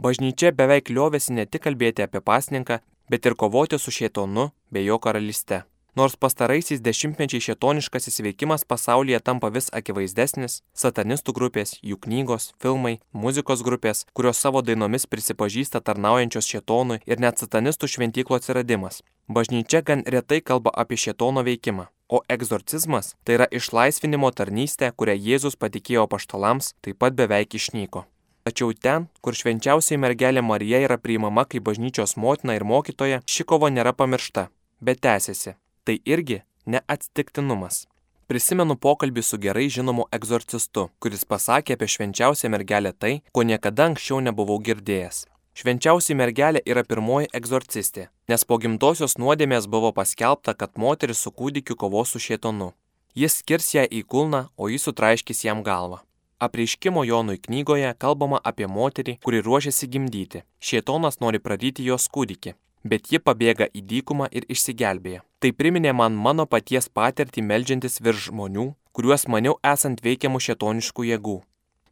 Bažnyčia 0.00 0.54
beveik 0.56 0.88
liovėsi 0.96 1.36
ne 1.36 1.44
tik 1.44 1.66
kalbėti 1.68 2.06
apie 2.06 2.24
pasninką, 2.30 2.80
bet 3.12 3.28
ir 3.28 3.36
kovoti 3.42 3.76
su 3.80 3.92
šėtonu 3.98 4.50
bei 4.72 4.88
jo 4.88 4.96
karalyste. 5.04 5.64
Nors 5.96 6.12
pastaraisiais 6.20 6.82
dešimtmečiais 6.84 7.46
šėtoniškasis 7.46 8.20
veikimas 8.20 8.66
pasaulyje 8.68 9.16
tampa 9.24 9.48
vis 9.48 9.70
akivaizdesnis, 9.78 10.58
satanistų 10.76 11.32
grupės, 11.38 11.72
jų 11.80 11.96
knygos, 12.04 12.50
filmai, 12.60 12.98
muzikos 13.16 13.62
grupės, 13.64 14.04
kurios 14.12 14.36
savo 14.44 14.60
dainomis 14.60 15.08
prisipažįsta 15.08 15.80
tarnaujančios 15.80 16.52
šėtonui 16.52 17.00
ir 17.08 17.24
net 17.24 17.40
satanistų 17.40 17.88
šventyklo 17.94 18.36
atsiradimas. 18.36 19.00
Bažnyčia 19.32 19.80
gan 19.80 20.04
retai 20.04 20.42
kalba 20.44 20.76
apie 20.84 21.00
šėtono 21.00 21.46
veikimą. 21.48 21.88
O 22.12 22.20
egzorcizmas 22.28 23.14
tai 23.24 23.40
yra 23.40 23.48
išlaisvinimo 23.48 24.28
tarnystė, 24.36 24.92
kurią 24.92 25.16
Jėzus 25.16 25.56
patikėjo 25.56 26.04
paštalams, 26.12 26.74
taip 26.84 27.00
pat 27.00 27.16
beveik 27.16 27.56
išnyko. 27.56 28.04
Tačiau 28.44 28.76
ten, 28.76 29.08
kur 29.24 29.32
švenčiausiai 29.32 29.96
mergelė 29.96 30.44
Marija 30.44 30.84
yra 30.84 31.00
priimama 31.00 31.48
kaip 31.48 31.64
bažnyčios 31.64 32.18
motina 32.20 32.54
ir 32.54 32.68
mokytoja, 32.68 33.24
ši 33.24 33.48
kova 33.48 33.72
nėra 33.72 33.96
pamiršta, 33.96 34.50
bet 34.78 35.00
tęsiasi. 35.00 35.56
Tai 35.86 36.00
irgi 36.02 36.40
neatsitiktinumas. 36.66 37.84
Prisimenu 38.26 38.74
pokalbį 38.74 39.22
su 39.22 39.38
gerai 39.38 39.68
žinomu 39.70 40.08
egzorcistu, 40.16 40.88
kuris 40.98 41.22
pasakė 41.30 41.76
apie 41.76 41.86
švenčiausią 41.92 42.50
mergelę 42.50 42.90
tai, 42.90 43.12
ko 43.30 43.44
niekada 43.46 43.86
anksčiau 43.92 44.18
nebuvau 44.18 44.56
girdėjęs. 44.68 45.20
Švenčiausiai 45.54 46.18
mergelė 46.18 46.64
yra 46.66 46.82
pirmoji 46.82 47.30
egzorcistė, 47.38 48.08
nes 48.26 48.42
po 48.42 48.58
gimtosios 48.64 49.14
nuodėmės 49.22 49.70
buvo 49.70 49.92
paskelbta, 49.94 50.56
kad 50.58 50.74
moteris 50.74 51.22
su 51.22 51.30
kūdikiu 51.30 51.78
kovos 51.78 52.16
su 52.16 52.24
šėtonu. 52.26 52.72
Jis 53.14 53.38
skirs 53.44 53.70
ją 53.78 53.86
į 53.86 54.02
kulną, 54.10 54.48
o 54.58 54.66
jis 54.66 54.90
sutraiškis 54.90 55.46
jam 55.46 55.62
galvą. 55.62 56.02
Apreiškimo 56.42 57.06
Jonui 57.06 57.38
knygoje 57.46 57.94
kalbama 57.94 58.42
apie 58.42 58.66
moterį, 58.66 59.20
kuri 59.22 59.38
ruošiasi 59.46 59.86
gimdyti. 59.94 60.42
Šietonas 60.58 61.22
nori 61.22 61.38
pradyti 61.38 61.86
jos 61.86 62.10
kūdikį, 62.10 62.58
bet 62.90 63.10
ji 63.12 63.20
pabėga 63.22 63.68
į 63.72 63.82
dykumą 63.90 64.28
ir 64.32 64.46
išsigelbėja. 64.52 65.22
Tai 65.40 65.52
priminė 65.52 65.92
man 65.92 66.16
mano 66.26 66.46
paties 66.46 66.88
patirtį 66.88 67.44
melžiantis 67.44 68.00
virš 68.00 68.30
žmonių, 68.30 68.70
kuriuos 68.96 69.26
maniau 69.28 69.58
esant 69.74 70.00
veikiamų 70.04 70.40
šietoniškų 70.46 71.10
jėgų. 71.10 71.36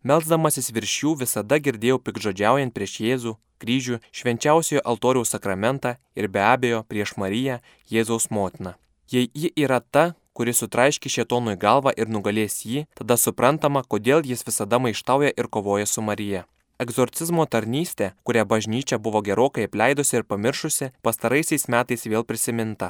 Melzdamasis 0.05 0.71
virš 0.77 0.95
jų 1.03 1.13
visada 1.23 1.57
girdėjau 1.67 2.01
pikžodžiaujant 2.07 2.75
prieš 2.77 2.99
Jėzų, 3.01 3.31
kryžių, 3.63 4.01
švenčiausiojo 4.13 4.83
altoriaus 4.85 5.33
sakramentą 5.33 5.95
ir 6.17 6.29
be 6.29 6.43
abejo 6.45 6.83
prieš 6.89 7.15
Mariją, 7.21 7.61
Jėzaus 7.89 8.29
motiną. 8.31 8.75
Jei 9.13 9.31
ji 9.33 9.53
yra 9.57 9.81
ta, 9.81 10.13
kuris 10.37 10.61
sutraiški 10.61 11.13
šėtonui 11.13 11.55
galvą 11.61 11.93
ir 11.97 12.11
nugalės 12.13 12.63
jį, 12.67 12.85
tada 12.99 13.17
suprantama, 13.21 13.85
kodėl 13.85 14.25
jis 14.27 14.45
visada 14.45 14.81
maištauja 14.83 15.33
ir 15.37 15.49
kovoja 15.49 15.87
su 15.87 16.03
Marija. 16.03 16.45
Egzorcizmo 16.83 17.45
tarnystė, 17.47 18.11
kurią 18.27 18.43
bažnyčia 18.51 18.97
buvo 18.99 19.21
gerokai 19.23 19.69
apleidusi 19.69 20.17
ir 20.19 20.25
pamiršusi, 20.27 20.89
pastaraisiais 21.07 21.69
metais 21.71 22.03
vėl 22.11 22.27
prisiminta. 22.27 22.89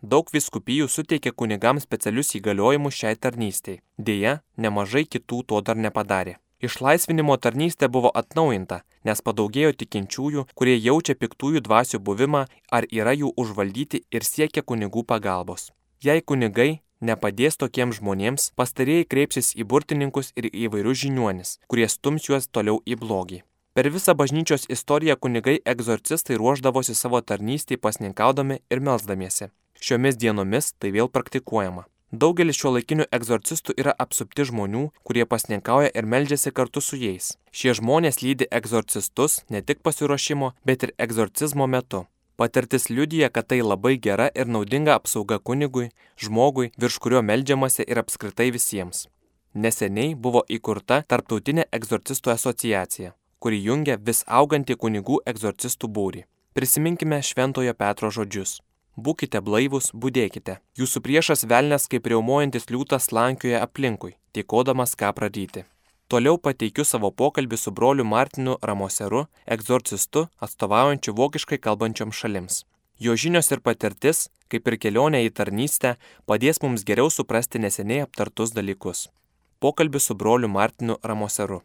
Daug 0.00 0.32
viskupijų 0.32 0.88
suteikė 0.88 1.34
kunigams 1.36 1.84
specialius 1.84 2.32
įgaliojimus 2.38 2.96
šiai 2.96 3.18
tarnystėj. 3.20 3.82
Deja, 3.98 4.40
nemažai 4.56 5.04
kitų 5.04 5.42
to 5.52 5.60
dar 5.60 5.76
nepadarė. 5.76 6.38
Išlaisvinimo 6.64 7.36
tarnystė 7.36 7.90
buvo 7.92 8.08
atnaujinta, 8.22 8.80
nes 9.04 9.20
padaugėjo 9.20 9.74
tikinčiųjų, 9.82 10.46
kurie 10.56 10.78
jaučia 10.80 11.12
piktųjų 11.20 11.60
dvasių 11.68 12.00
buvimą 12.00 12.46
ar 12.72 12.88
yra 12.88 13.12
jų 13.12 13.34
užvaldyti 13.36 14.06
ir 14.10 14.24
siekia 14.24 14.64
kunigų 14.64 15.04
pagalbos. 15.04 15.72
Jei 16.00 16.24
kunigai 16.24 16.80
nepadės 17.08 17.58
tokiems 17.62 18.00
žmonėms, 18.00 18.50
pastarėjai 18.58 19.08
kreipsis 19.12 19.52
į 19.56 19.66
burtininkus 19.70 20.32
ir 20.36 20.50
įvairius 20.52 21.02
žiniuonis, 21.04 21.58
kurie 21.70 21.88
stums 21.88 22.28
juos 22.28 22.50
toliau 22.50 22.82
į 22.84 22.98
blogį. 23.02 23.42
Per 23.76 23.90
visą 23.92 24.14
bažnyčios 24.16 24.62
istoriją 24.72 25.18
kunigai 25.20 25.58
egzorcistai 25.72 26.38
ruoždavosi 26.40 26.94
savo 26.96 27.20
tarnystį 27.20 27.76
pasninkaudami 27.76 28.62
ir 28.72 28.80
melzdamiesi. 28.80 29.50
Šiomis 29.80 30.16
dienomis 30.16 30.72
tai 30.80 30.94
vėl 30.94 31.12
praktikuojama. 31.12 31.84
Daugelis 32.12 32.56
šio 32.56 32.70
laikinių 32.76 33.04
egzorcistų 33.18 33.74
yra 33.82 33.92
apsupti 34.04 34.46
žmonių, 34.48 34.86
kurie 35.04 35.26
pasninkauja 35.28 35.90
ir 35.92 36.06
meldžiasi 36.08 36.52
kartu 36.56 36.80
su 36.80 36.96
jais. 36.96 37.34
Šie 37.52 37.74
žmonės 37.76 38.22
lydi 38.22 38.46
egzorcistus 38.58 39.42
ne 39.50 39.60
tik 39.60 39.82
pasiruošimo, 39.84 40.52
bet 40.64 40.86
ir 40.86 40.94
egzorcizmo 41.02 41.66
metu. 41.66 42.06
Patirtis 42.36 42.90
liudija, 42.90 43.28
kad 43.28 43.46
tai 43.48 43.62
labai 43.64 43.96
gera 43.96 44.28
ir 44.34 44.46
naudinga 44.46 44.94
apsauga 44.98 45.38
kunigui, 45.38 45.88
žmogui, 46.20 46.70
virš 46.76 46.98
kurio 47.00 47.22
melžiamasi 47.24 47.86
ir 47.88 48.00
apskritai 48.02 48.50
visiems. 48.52 49.06
Neseniai 49.56 50.12
buvo 50.14 50.42
įkurta 50.52 50.98
Tarptautinė 51.08 51.64
egzorcistų 51.78 52.34
asociacija, 52.34 53.14
kuri 53.40 53.62
jungia 53.64 53.96
vis 54.08 54.20
augantį 54.40 54.76
kunigų 54.82 55.22
egzorcistų 55.32 55.88
būrį. 55.98 56.26
Prisiminkime 56.52 57.22
Šventojo 57.24 57.72
Petro 57.72 58.10
žodžius. 58.12 58.58
Būkite 58.96 59.40
blaivus, 59.44 59.88
būdėkite. 59.92 60.58
Jūsų 60.80 61.02
priešas 61.08 61.44
velnės 61.48 61.88
kaip 61.88 62.06
riaumojantis 62.12 62.68
liūtas 62.68 63.08
lankioja 63.16 63.64
aplinkui, 63.64 64.18
tikodamas 64.36 64.92
ką 64.96 65.14
pradyti. 65.16 65.64
Toliau 66.06 66.38
pateikiu 66.38 66.84
savo 66.86 67.08
pokalbį 67.10 67.58
su 67.58 67.72
broliu 67.74 68.04
Martinu 68.06 68.52
Ramoseru, 68.62 69.24
egzorcistu, 69.54 70.28
atstovaujančiu 70.38 71.14
vokiškai 71.18 71.56
kalbančiom 71.58 72.12
šalims. 72.14 72.60
Jo 73.02 73.16
žinios 73.18 73.50
ir 73.50 73.58
patirtis, 73.58 74.28
kaip 74.46 74.70
ir 74.70 74.76
kelionė 74.78 75.24
į 75.26 75.32
tarnystę, 75.34 75.96
padės 76.30 76.62
mums 76.62 76.84
geriau 76.86 77.10
suprasti 77.10 77.58
neseniai 77.58 78.04
aptartus 78.04 78.54
dalykus. 78.54 79.08
Pokalbis 79.58 80.06
su 80.06 80.14
broliu 80.14 80.46
Martinu 80.46 80.96
Ramoseru. 81.02 81.58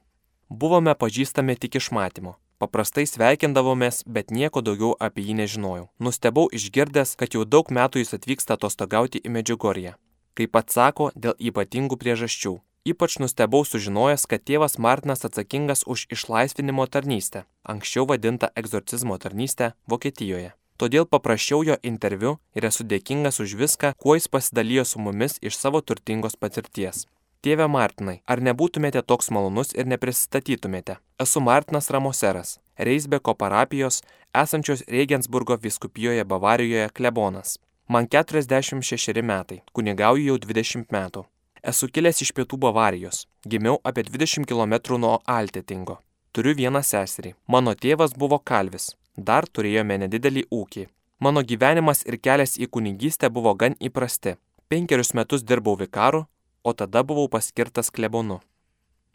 Buvome 0.49 0.97
pažįstami 0.97 1.55
tik 1.61 1.77
iš 1.77 1.91
matymo. 1.93 2.33
Paprastai 2.57 3.05
sveikindavomės, 3.05 4.01
bet 4.09 4.33
nieko 4.33 4.65
daugiau 4.65 4.95
apie 4.97 5.27
jį 5.27 5.37
nežinojau. 5.43 5.85
Nustebau 6.01 6.47
išgirdęs, 6.49 7.13
kad 7.13 7.37
jau 7.37 7.45
daug 7.45 7.69
metų 7.69 8.01
jis 8.01 8.17
atvyksta 8.17 8.57
atostogauti 8.57 9.21
į 9.21 9.37
Medžiugorję. 9.37 9.95
Kaip 10.33 10.57
pats 10.57 10.81
sako, 10.81 11.11
dėl 11.13 11.37
ypatingų 11.37 12.01
priežasčių 12.01 12.57
Ypač 12.81 13.19
nustebau 13.21 13.61
sužinojęs, 13.61 14.23
kad 14.25 14.41
tėvas 14.41 14.79
Martinas 14.81 15.21
atsakingas 15.27 15.83
už 15.85 16.07
išlaisvinimo 16.09 16.87
tarnystę, 16.89 17.43
anksčiau 17.61 18.07
vadintą 18.09 18.49
egzorcizmo 18.57 19.17
tarnystę 19.21 19.73
Vokietijoje. 19.85 20.53
todėl 20.81 21.05
paprašiau 21.05 21.61
jo 21.63 21.75
interviu 21.83 22.39
ir 22.57 22.65
esu 22.65 22.83
dėkingas 22.83 23.37
už 23.43 23.53
viską, 23.53 23.93
kuo 24.01 24.15
jis 24.17 24.27
pasidalijo 24.27 24.85
su 24.85 24.99
mumis 24.99 25.37
iš 25.41 25.57
savo 25.57 25.81
turtingos 25.81 26.35
patirties. 26.35 27.05
Tėve 27.45 27.67
Martinai, 27.69 28.21
ar 28.25 28.41
nebūtumėte 28.41 29.03
toks 29.05 29.29
malonus 29.29 29.75
ir 29.77 29.85
neprisistatytumėte? 29.85 30.97
Esu 31.21 31.39
Martinas 31.39 31.89
Ramoseras, 31.93 32.57
Reisbeko 32.77 33.35
parapijos, 33.35 34.01
esančios 34.33 34.81
Regensburgo 34.87 35.57
viskupijoje 35.57 36.25
Bavarijoje 36.25 36.89
klebonas. 36.89 37.59
Man 37.87 38.07
46 38.07 39.21
metai, 39.21 39.61
kunigauju 39.73 40.31
jau 40.31 40.39
20 40.47 40.89
metų. 40.89 41.25
Esu 41.61 41.85
kilęs 41.93 42.23
iš 42.25 42.31
pietų 42.33 42.57
Bavarijos, 42.57 43.27
gimiau 43.45 43.75
apie 43.85 44.01
20 44.07 44.47
km 44.49 44.97
nuo 44.97 45.19
Altetingo. 45.29 45.99
Turiu 46.33 46.55
vieną 46.57 46.81
seserį. 46.81 47.35
Mano 47.45 47.75
tėvas 47.77 48.15
buvo 48.17 48.39
kalvis, 48.39 48.95
dar 49.15 49.45
turėjome 49.45 49.99
nedidelį 50.01 50.47
ūkį. 50.49 50.87
Mano 51.21 51.43
gyvenimas 51.45 52.01
ir 52.09 52.17
kelias 52.17 52.57
į 52.57 52.65
kunigystę 52.65 53.29
buvo 53.29 53.53
gan 53.53 53.77
įprasti. 53.77 54.39
Penkerius 54.73 55.13
metus 55.13 55.45
dirbau 55.45 55.77
vikaru, 55.77 56.25
o 56.63 56.73
tada 56.73 57.05
buvau 57.05 57.27
paskirtas 57.29 57.93
klebonu. 57.93 58.41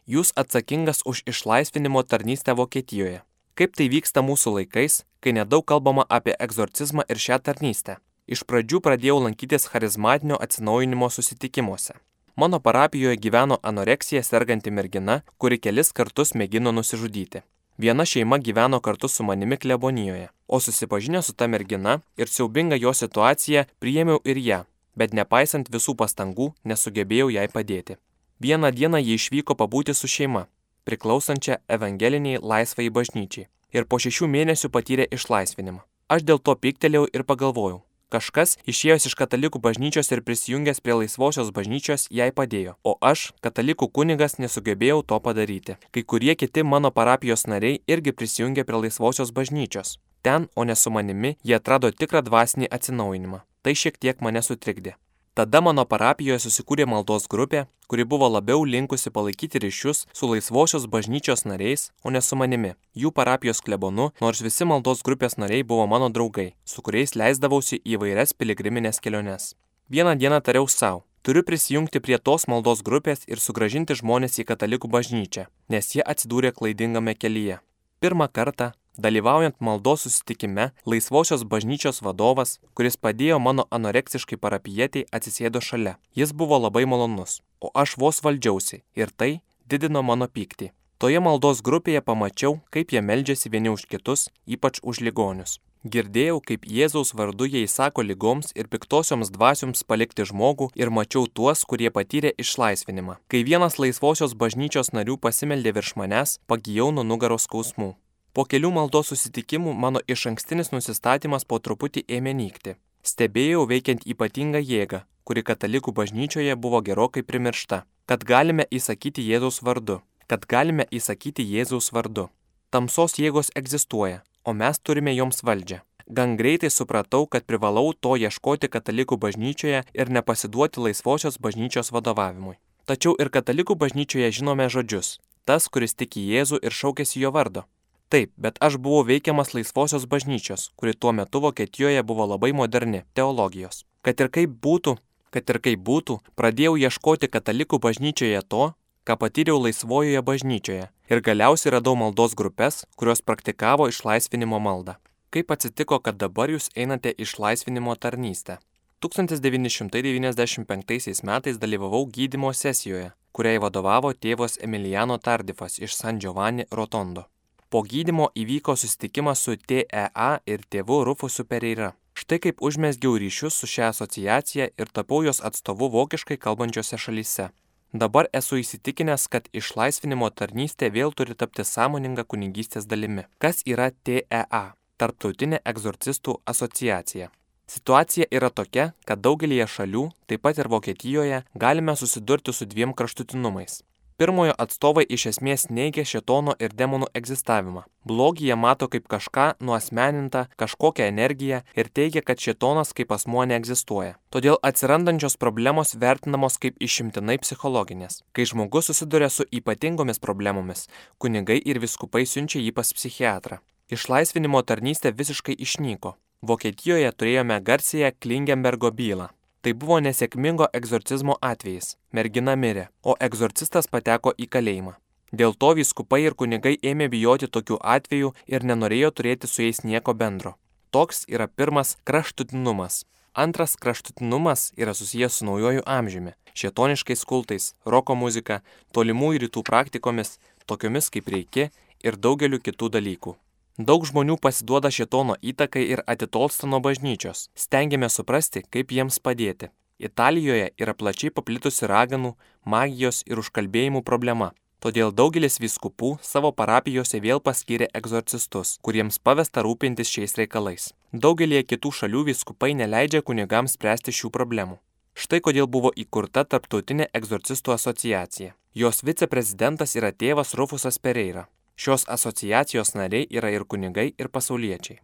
Jūs 0.06 0.30
atsakingas 0.38 1.02
už 1.02 1.26
išlaisvinimo 1.26 2.06
tarnystę 2.06 2.54
Vokietijoje. 2.54 3.24
Kaip 3.58 3.74
tai 3.74 3.90
vyksta 3.90 4.22
mūsų 4.22 4.60
laikais, 4.60 5.02
kai 5.18 5.34
nedaug 5.34 5.66
kalbama 5.66 6.06
apie 6.06 6.38
egzorcizmą 6.38 7.10
ir 7.10 7.18
šią 7.18 7.42
tarnystę? 7.42 7.98
Iš 8.30 8.46
pradžių 8.46 8.84
pradėjau 8.86 9.18
lankytis 9.26 9.66
charizmatinio 9.72 10.38
atsinaujinimo 10.38 11.10
susitikimuose. 11.10 11.98
Mano 12.38 12.60
parapijoje 12.60 13.16
gyveno 13.16 13.56
anoreksija 13.62 14.22
serganti 14.22 14.70
mergina, 14.70 15.20
kuri 15.38 15.56
kelis 15.58 15.88
kartus 15.92 16.34
mėgino 16.36 16.68
nusižudyti. 16.68 17.40
Viena 17.80 18.04
šeima 18.04 18.36
gyveno 18.38 18.80
kartu 18.80 19.08
su 19.08 19.24
manimi 19.24 19.56
klebonijoje, 19.56 20.28
o 20.48 20.60
susipažinę 20.60 21.22
su 21.22 21.32
ta 21.32 21.46
mergina 21.46 22.00
ir 22.16 22.28
siaubinga 22.28 22.76
jo 22.76 22.92
situacija 22.92 23.64
priėmiau 23.80 24.20
ir 24.24 24.40
ją, 24.48 24.60
bet 24.94 25.16
nepaisant 25.16 25.72
visų 25.72 25.96
pastangų 25.96 26.50
nesugebėjau 26.64 27.30
jai 27.32 27.48
padėti. 27.48 27.96
Vieną 28.40 28.70
dieną 28.70 29.00
ji 29.00 29.16
išvyko 29.16 29.56
pabūti 29.56 29.96
su 29.96 30.04
šeima, 30.16 30.44
priklausančia 30.84 31.62
evangeliniai 31.68 32.42
laisvai 32.42 32.90
bažnyčiai, 32.90 33.48
ir 33.72 33.88
po 33.88 33.96
šešių 33.96 34.28
mėnesių 34.28 34.68
patyrė 34.76 35.08
išlaisvinimą. 35.08 35.80
Aš 36.12 36.28
dėl 36.28 36.38
to 36.38 36.52
piktelėjau 36.52 37.08
ir 37.16 37.24
pagalvojau, 37.24 37.80
Kažkas, 38.06 38.52
išėjęs 38.70 39.08
iš 39.08 39.14
katalikų 39.18 39.58
bažnyčios 39.58 40.12
ir 40.14 40.20
prisijungęs 40.22 40.78
prie 40.78 40.94
laisvosios 40.94 41.48
bažnyčios, 41.54 42.06
jai 42.14 42.28
padėjo, 42.30 42.76
o 42.86 42.92
aš, 43.02 43.32
katalikų 43.42 43.88
kunigas, 43.98 44.38
nesugebėjau 44.38 45.00
to 45.02 45.18
padaryti. 45.24 45.74
Kai 45.90 46.04
kurie 46.12 46.36
kiti 46.38 46.62
mano 46.62 46.92
parapijos 46.94 47.48
nariai 47.50 47.80
irgi 47.90 48.14
prisijungė 48.14 48.62
prie 48.68 48.84
laisvosios 48.84 49.34
bažnyčios. 49.34 49.96
Ten, 50.22 50.46
o 50.54 50.62
ne 50.62 50.78
su 50.78 50.94
manimi, 50.94 51.34
jie 51.42 51.58
atrado 51.58 51.90
tikrą 51.90 52.22
dvasinį 52.28 52.70
atsinaujinimą. 52.78 53.42
Tai 53.66 53.74
šiek 53.74 53.98
tiek 53.98 54.22
mane 54.22 54.42
sutrikdė. 54.42 54.94
Tada 55.36 55.60
mano 55.60 55.82
parapijoje 55.84 56.40
susikūrė 56.46 56.86
maldos 56.88 57.26
grupė, 57.28 57.66
kuri 57.92 58.06
buvo 58.08 58.24
labiau 58.32 58.62
linkusi 58.64 59.10
palaikyti 59.12 59.60
ryšius 59.60 60.06
su 60.16 60.30
laisvosios 60.30 60.86
bažnyčios 60.88 61.44
nariais, 61.44 61.90
o 62.00 62.08
ne 62.08 62.22
su 62.24 62.38
manimi, 62.40 62.70
jų 62.96 63.12
parapijos 63.12 63.60
klebonu, 63.60 64.06
nors 64.24 64.40
visi 64.40 64.64
maldos 64.64 65.04
grupės 65.04 65.36
nariai 65.36 65.66
buvo 65.72 65.84
mano 65.92 66.08
draugai, 66.08 66.54
su 66.64 66.80
kuriais 66.80 67.12
leisdavausi 67.20 67.82
į 67.84 68.00
vairias 68.00 68.32
piligriminės 68.32 69.02
keliones. 69.04 69.50
Vieną 69.92 70.16
dieną 70.16 70.40
tariau 70.40 70.70
savo, 70.72 71.04
turiu 71.20 71.44
prisijungti 71.44 72.00
prie 72.00 72.16
tos 72.16 72.48
maldos 72.48 72.80
grupės 72.80 73.28
ir 73.28 73.36
sugražinti 73.36 73.92
žmonės 74.00 74.40
į 74.40 74.48
katalikų 74.48 74.88
bažnyčią, 74.88 75.50
nes 75.68 75.92
jie 75.92 76.00
atsidūrė 76.00 76.56
klaidingame 76.56 77.12
kelyje. 77.12 77.60
Pirmą 78.00 78.32
kartą 78.32 78.72
Dalyvaujant 78.96 79.56
maldos 79.60 80.06
susitikime, 80.06 80.70
laisvosios 80.86 81.44
bažnyčios 81.44 82.00
vadovas, 82.00 82.56
kuris 82.72 82.96
padėjo 82.96 83.36
mano 83.38 83.66
anoreksiškai 83.70 84.38
parapietiai, 84.40 85.04
atsisėdo 85.12 85.60
šalia. 85.60 85.98
Jis 86.16 86.32
buvo 86.32 86.56
labai 86.62 86.86
malonus, 86.88 87.42
o 87.60 87.68
aš 87.74 87.98
vos 88.00 88.22
valdžiausi 88.24 88.80
ir 88.96 89.12
tai 89.12 89.42
didino 89.68 90.00
mano 90.00 90.28
pyktį. 90.32 90.70
Toje 90.96 91.20
maldos 91.20 91.60
grupėje 91.60 92.00
pamačiau, 92.00 92.62
kaip 92.72 92.94
jie 92.96 93.02
meldžiasi 93.04 93.52
vieni 93.52 93.68
už 93.68 93.84
kitus, 93.84 94.30
ypač 94.48 94.80
už 94.80 95.04
ligonius. 95.04 95.58
Girdėjau, 95.84 96.40
kaip 96.40 96.64
Jėzaus 96.64 97.12
vardu 97.14 97.46
jie 97.46 97.60
įsako 97.66 98.02
lygoms 98.02 98.48
ir 98.56 98.66
piktosioms 98.72 99.28
dvasioms 99.30 99.84
palikti 99.84 100.24
žmogų 100.26 100.70
ir 100.74 100.88
mačiau 100.90 101.28
tuos, 101.28 101.66
kurie 101.68 101.92
patyrė 101.92 102.32
išlaisvinimą. 102.40 103.20
Kai 103.28 103.44
vienas 103.44 103.76
laisvosios 103.78 104.32
bažnyčios 104.34 104.90
narių 104.96 105.20
pasimeldė 105.20 105.76
virš 105.76 105.92
manęs, 106.00 106.38
pagijau 106.48 106.88
nuo 106.96 107.04
nugaros 107.04 107.44
skausmų. 107.46 107.92
Po 108.36 108.44
kelių 108.44 108.68
maldos 108.76 109.08
susitikimų 109.08 109.72
mano 109.82 110.02
iš 110.12 110.26
ankstinis 110.28 110.68
nusistatymas 110.68 111.46
po 111.48 111.56
truputį 111.56 112.02
ėmė 112.18 112.34
nykti. 112.36 112.74
Stebėjau 113.00 113.62
veikiant 113.70 114.02
ypatingą 114.04 114.60
jėgą, 114.60 114.98
kuri 115.24 115.42
katalikų 115.50 115.94
bažnyčioje 115.96 116.56
buvo 116.60 116.82
gerokai 116.84 117.22
primiršta, 117.24 117.78
kad 118.04 118.26
galime 118.28 118.66
įsakyti 118.78 119.24
Jėzaus 119.24 119.62
vardu, 119.64 120.02
kad 120.28 120.44
galime 120.44 120.84
įsakyti 120.98 121.46
Jėzaus 121.48 121.88
vardu. 121.96 122.26
Tamsos 122.68 123.16
jėgos 123.16 123.48
egzistuoja, 123.56 124.18
o 124.44 124.52
mes 124.52 124.82
turime 124.84 125.14
joms 125.16 125.40
valdžią. 125.40 125.78
Gan 126.18 126.34
greitai 126.36 126.68
supratau, 126.70 127.24
kad 127.26 127.46
privalau 127.48 127.94
to 127.94 128.18
ieškoti 128.20 128.68
katalikų 128.68 129.16
bažnyčioje 129.22 129.80
ir 129.96 130.12
nepasiduoti 130.12 130.84
laisvosios 130.84 131.40
bažnyčios 131.40 131.88
vadovavimui. 131.88 132.58
Tačiau 132.84 133.16
ir 133.16 133.32
katalikų 133.32 133.78
bažnyčioje 133.80 134.28
žinome 134.40 134.68
žodžius- 134.68 135.16
tas, 135.48 135.70
kuris 135.72 135.94
tiki 135.94 136.20
Jėzų 136.20 136.60
ir 136.62 136.70
šaukėsi 136.70 137.24
jo 137.24 137.32
vardo. 137.32 137.64
Taip, 138.08 138.30
bet 138.38 138.54
aš 138.62 138.76
buvau 138.78 139.02
veikiamas 139.02 139.50
laisvosios 139.54 140.06
bažnyčios, 140.06 140.70
kuri 140.78 140.94
tuo 140.94 141.12
metu 141.12 141.40
Vokietijoje 141.42 142.02
buvo 142.02 142.26
labai 142.26 142.52
moderni- 142.52 143.02
teologijos. 143.16 143.84
Kad 144.02 144.20
ir 144.20 144.28
kaip 144.28 144.50
būtų, 144.62 144.96
kad 145.30 145.50
ir 145.50 145.58
kaip 145.58 145.80
būtų, 145.82 146.20
pradėjau 146.36 146.78
ieškoti 146.78 147.28
katalikų 147.28 147.80
bažnyčioje 147.80 148.42
to, 148.48 148.74
ką 149.06 149.16
patyriau 149.18 149.58
laisvojoje 149.58 150.22
bažnyčioje 150.22 150.88
ir 151.10 151.20
galiausiai 151.20 151.72
radau 151.72 151.96
maldos 151.96 152.34
grupės, 152.34 152.84
kurios 152.96 153.22
praktikavo 153.22 153.88
išlaisvinimo 153.88 154.60
maldą. 154.60 154.94
Kaip 155.30 155.50
atsitiko, 155.50 155.98
kad 155.98 156.18
dabar 156.18 156.48
jūs 156.48 156.70
einate 156.76 157.14
išlaisvinimo 157.18 157.96
tarnystę? 157.96 158.58
1995 159.02 161.22
metais 161.22 161.58
dalyvavau 161.58 162.06
gydymo 162.06 162.52
sesijoje, 162.54 163.10
kuriai 163.32 163.58
vadovavo 163.58 164.12
tėvas 164.14 164.58
Emiliano 164.62 165.18
Tardifas 165.18 165.78
iš 165.78 165.94
San 165.94 166.20
Giovanni 166.20 166.64
Rotondo. 166.70 167.24
Po 167.68 167.82
gydymo 167.82 168.28
įvyko 168.38 168.76
susitikimas 168.78 169.40
su 169.42 169.56
TEA 169.58 170.30
ir 170.46 170.60
tėvu 170.70 171.00
Rufusu 171.08 171.44
Pereira. 171.44 171.94
Štai 172.14 172.38
kaip 172.44 172.62
užmesgiau 172.62 173.16
ryšius 173.18 173.56
su 173.58 173.66
šia 173.66 173.88
asociacija 173.90 174.68
ir 174.78 174.92
tapau 174.94 175.24
jos 175.26 175.42
atstovu 175.48 175.88
vokiškai 175.90 176.36
kalbančiose 176.44 176.96
šalyse. 176.96 177.48
Dabar 177.92 178.28
esu 178.32 178.60
įsitikinęs, 178.62 179.26
kad 179.32 179.48
išlaisvinimo 179.52 180.28
tarnystė 180.30 180.92
vėl 180.94 181.10
turi 181.16 181.34
tapti 181.34 181.64
sąmoninga 181.64 182.24
kunigystės 182.24 182.86
dalimi. 182.86 183.26
Kas 183.42 183.64
yra 183.66 183.90
TEA? 183.90 184.62
Tarptautinė 184.96 185.60
egzorcistų 185.72 186.38
asociacija. 186.46 187.28
Situacija 187.66 188.30
yra 188.30 188.52
tokia, 188.54 188.92
kad 189.04 189.20
daugelįje 189.26 189.66
šalių, 189.74 190.06
taip 190.30 190.46
pat 190.46 190.62
ir 190.62 190.70
Vokietijoje, 190.70 191.42
galime 191.54 191.96
susidurti 191.98 192.54
su 192.54 192.64
dviem 192.64 192.94
kraštutinumais. 192.94 193.82
Pirmojo 194.16 194.54
atstovai 194.56 195.02
iš 195.12 195.26
esmės 195.28 195.66
neigia 195.68 196.00
šetono 196.08 196.54
ir 196.64 196.72
demonų 196.72 197.10
egzistavimą. 197.18 197.82
Blogį 198.08 198.46
jie 198.48 198.56
mato 198.56 198.88
kaip 198.88 199.04
kažką 199.12 199.44
nuosmenintą, 199.60 200.46
kažkokią 200.56 201.10
energiją 201.10 201.58
ir 201.76 201.90
teigia, 201.98 202.22
kad 202.24 202.40
šetonas 202.40 202.96
kaip 202.96 203.12
asmuo 203.12 203.44
neegzistuoja. 203.44 204.16
Todėl 204.32 204.56
atsirandančios 204.70 205.36
problemos 205.36 205.92
vertinamos 206.00 206.56
kaip 206.56 206.80
išimtinai 206.80 207.36
psichologinės. 207.44 208.22
Kai 208.32 208.48
žmogus 208.48 208.88
susiduria 208.88 209.28
su 209.28 209.44
ypatingomis 209.52 210.22
problemomis, 210.24 210.88
kunigai 211.20 211.60
ir 211.60 211.84
viskupai 211.84 212.24
siunčia 212.24 212.64
jį 212.64 212.72
pas 212.72 212.96
psichiatrą. 212.96 213.60
Išlaisvinimo 213.92 214.64
tarnystė 214.64 215.12
visiškai 215.12 215.60
išnyko. 215.60 216.16
Vokietijoje 216.40 217.12
turėjome 217.12 217.60
garsėje 217.60 218.14
Klingenbergo 218.16 218.96
bylą. 218.96 219.35
Tai 219.66 219.72
buvo 219.74 219.96
nesėkmingo 219.98 220.68
egzorcizmo 220.78 221.34
atvejis. 221.42 221.96
Mergina 222.14 222.52
mirė, 222.54 222.84
o 223.02 223.16
egzorcistas 223.26 223.88
pateko 223.90 224.30
į 224.38 224.46
kalėjimą. 224.54 224.92
Dėl 225.40 225.56
to 225.58 225.72
vyskupai 225.74 226.20
ir 226.22 226.36
kunigai 226.38 226.76
ėmė 226.90 227.08
bijoti 227.10 227.48
tokių 227.50 227.80
atvejų 227.94 228.28
ir 228.46 228.66
nenorėjo 228.70 229.10
turėti 229.18 229.50
su 229.50 229.64
jais 229.64 229.80
nieko 229.82 230.14
bendro. 230.14 230.52
Toks 230.94 231.24
yra 231.26 231.48
pirmas 231.50 231.96
kraštutinumas. 232.06 233.00
Antras 233.34 233.74
kraštutinumas 233.74 234.68
yra 234.78 234.94
susijęs 234.94 235.40
su 235.40 235.48
naujojų 235.48 235.82
amžiumi, 235.96 236.36
šietoniškais 236.54 237.26
kultais, 237.26 237.72
roko 237.84 238.14
muzika, 238.14 238.60
tolimųjų 238.94 239.48
rytų 239.48 239.64
praktikomis, 239.66 240.36
tokiomis 240.70 241.10
kaip 241.10 241.34
reikia 241.34 241.72
ir 242.06 242.14
daugeliu 242.14 242.62
kitų 242.62 242.92
dalykų. 243.00 243.34
Daug 243.76 244.06
žmonių 244.08 244.38
pasiduoda 244.40 244.88
šitono 244.88 245.34
įtakai 245.44 245.82
ir 245.84 246.00
atitolsta 246.08 246.64
nuo 246.66 246.80
bažnyčios. 246.80 247.50
Stengiame 247.52 248.08
suprasti, 248.08 248.62
kaip 248.64 248.92
jiems 248.92 249.18
padėti. 249.20 249.68
Italijoje 250.00 250.70
yra 250.80 250.94
plačiai 250.96 251.30
paplitusi 251.30 251.84
raganų, 251.84 252.34
magijos 252.64 253.20
ir 253.28 253.40
užkalbėjimų 253.42 254.00
problema. 254.00 254.54
Todėl 254.80 255.12
daugelis 255.12 255.60
vyskupų 255.60 256.16
savo 256.24 256.52
parapijose 256.56 257.20
vėl 257.20 257.40
paskyrė 257.40 257.88
egzorcistus, 257.96 258.78
kuriems 258.80 259.18
pavesta 259.18 259.64
rūpintis 259.64 260.08
šiais 260.08 260.36
reikalais. 260.40 260.90
Daugelie 261.12 261.60
kitų 261.64 261.92
šalių 262.00 262.22
vyskupai 262.30 262.72
neleidžia 262.76 263.20
kunigams 263.20 263.76
spręsti 263.76 264.12
šių 264.12 264.32
problemų. 264.32 264.78
Štai 265.16 265.40
kodėl 265.40 265.68
buvo 265.68 265.92
įkurta 265.96 266.44
Tarptautinė 266.44 267.08
egzorcistų 267.12 267.76
asociacija. 267.76 268.54
Jos 268.76 269.00
viceprezidentas 269.04 269.96
yra 269.96 270.12
tėvas 270.12 270.52
Rufusas 270.56 271.00
Pereira. 271.00 271.46
Šios 271.76 272.04
asociacijos 272.08 272.94
nariai 272.94 273.26
yra 273.30 273.50
ir 273.52 273.64
kunigai, 273.64 274.14
ir 274.18 274.28
pasauliečiai. 274.32 275.00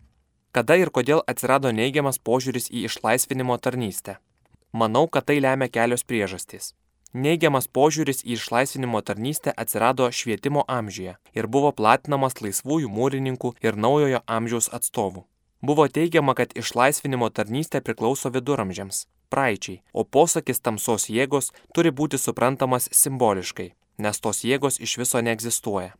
Kada 0.52 0.76
ir 0.80 0.88
kodėl 0.88 1.20
atsirado 1.28 1.70
neigiamas 1.72 2.18
požiūris 2.18 2.70
į 2.72 2.86
išlaisvinimo 2.88 3.58
tarnystę? 3.60 4.16
Manau, 4.72 5.04
kad 5.08 5.28
tai 5.28 5.36
lemia 5.44 5.68
kelios 5.68 6.04
priežastys. 6.08 6.72
Neigiamas 7.12 7.68
požiūris 7.68 8.24
į 8.24 8.38
išlaisvinimo 8.38 9.02
tarnystę 9.04 9.52
atsirado 9.52 10.08
švietimo 10.08 10.64
amžiuje 10.64 11.18
ir 11.36 11.48
buvo 11.56 11.72
platinamas 11.76 12.40
laisvųjų 12.40 12.88
mūrininkų 12.88 13.52
ir 13.60 13.76
naujojo 13.76 14.22
amžiaus 14.26 14.72
atstovų. 14.72 15.26
Buvo 15.60 15.86
teigiama, 15.88 16.32
kad 16.34 16.56
išlaisvinimo 16.56 17.28
tarnystė 17.30 17.82
priklauso 17.84 18.32
viduramžiams, 18.32 19.04
praeičiai, 19.28 19.82
o 19.92 20.04
posakis 20.04 20.64
tamsos 20.64 21.10
jėgos 21.12 21.52
turi 21.76 21.92
būti 21.92 22.18
suprantamas 22.18 22.88
simboliškai, 22.96 23.74
nes 23.98 24.24
tos 24.24 24.40
jėgos 24.48 24.80
iš 24.80 24.96
viso 25.04 25.20
neegzistuoja. 25.20 25.92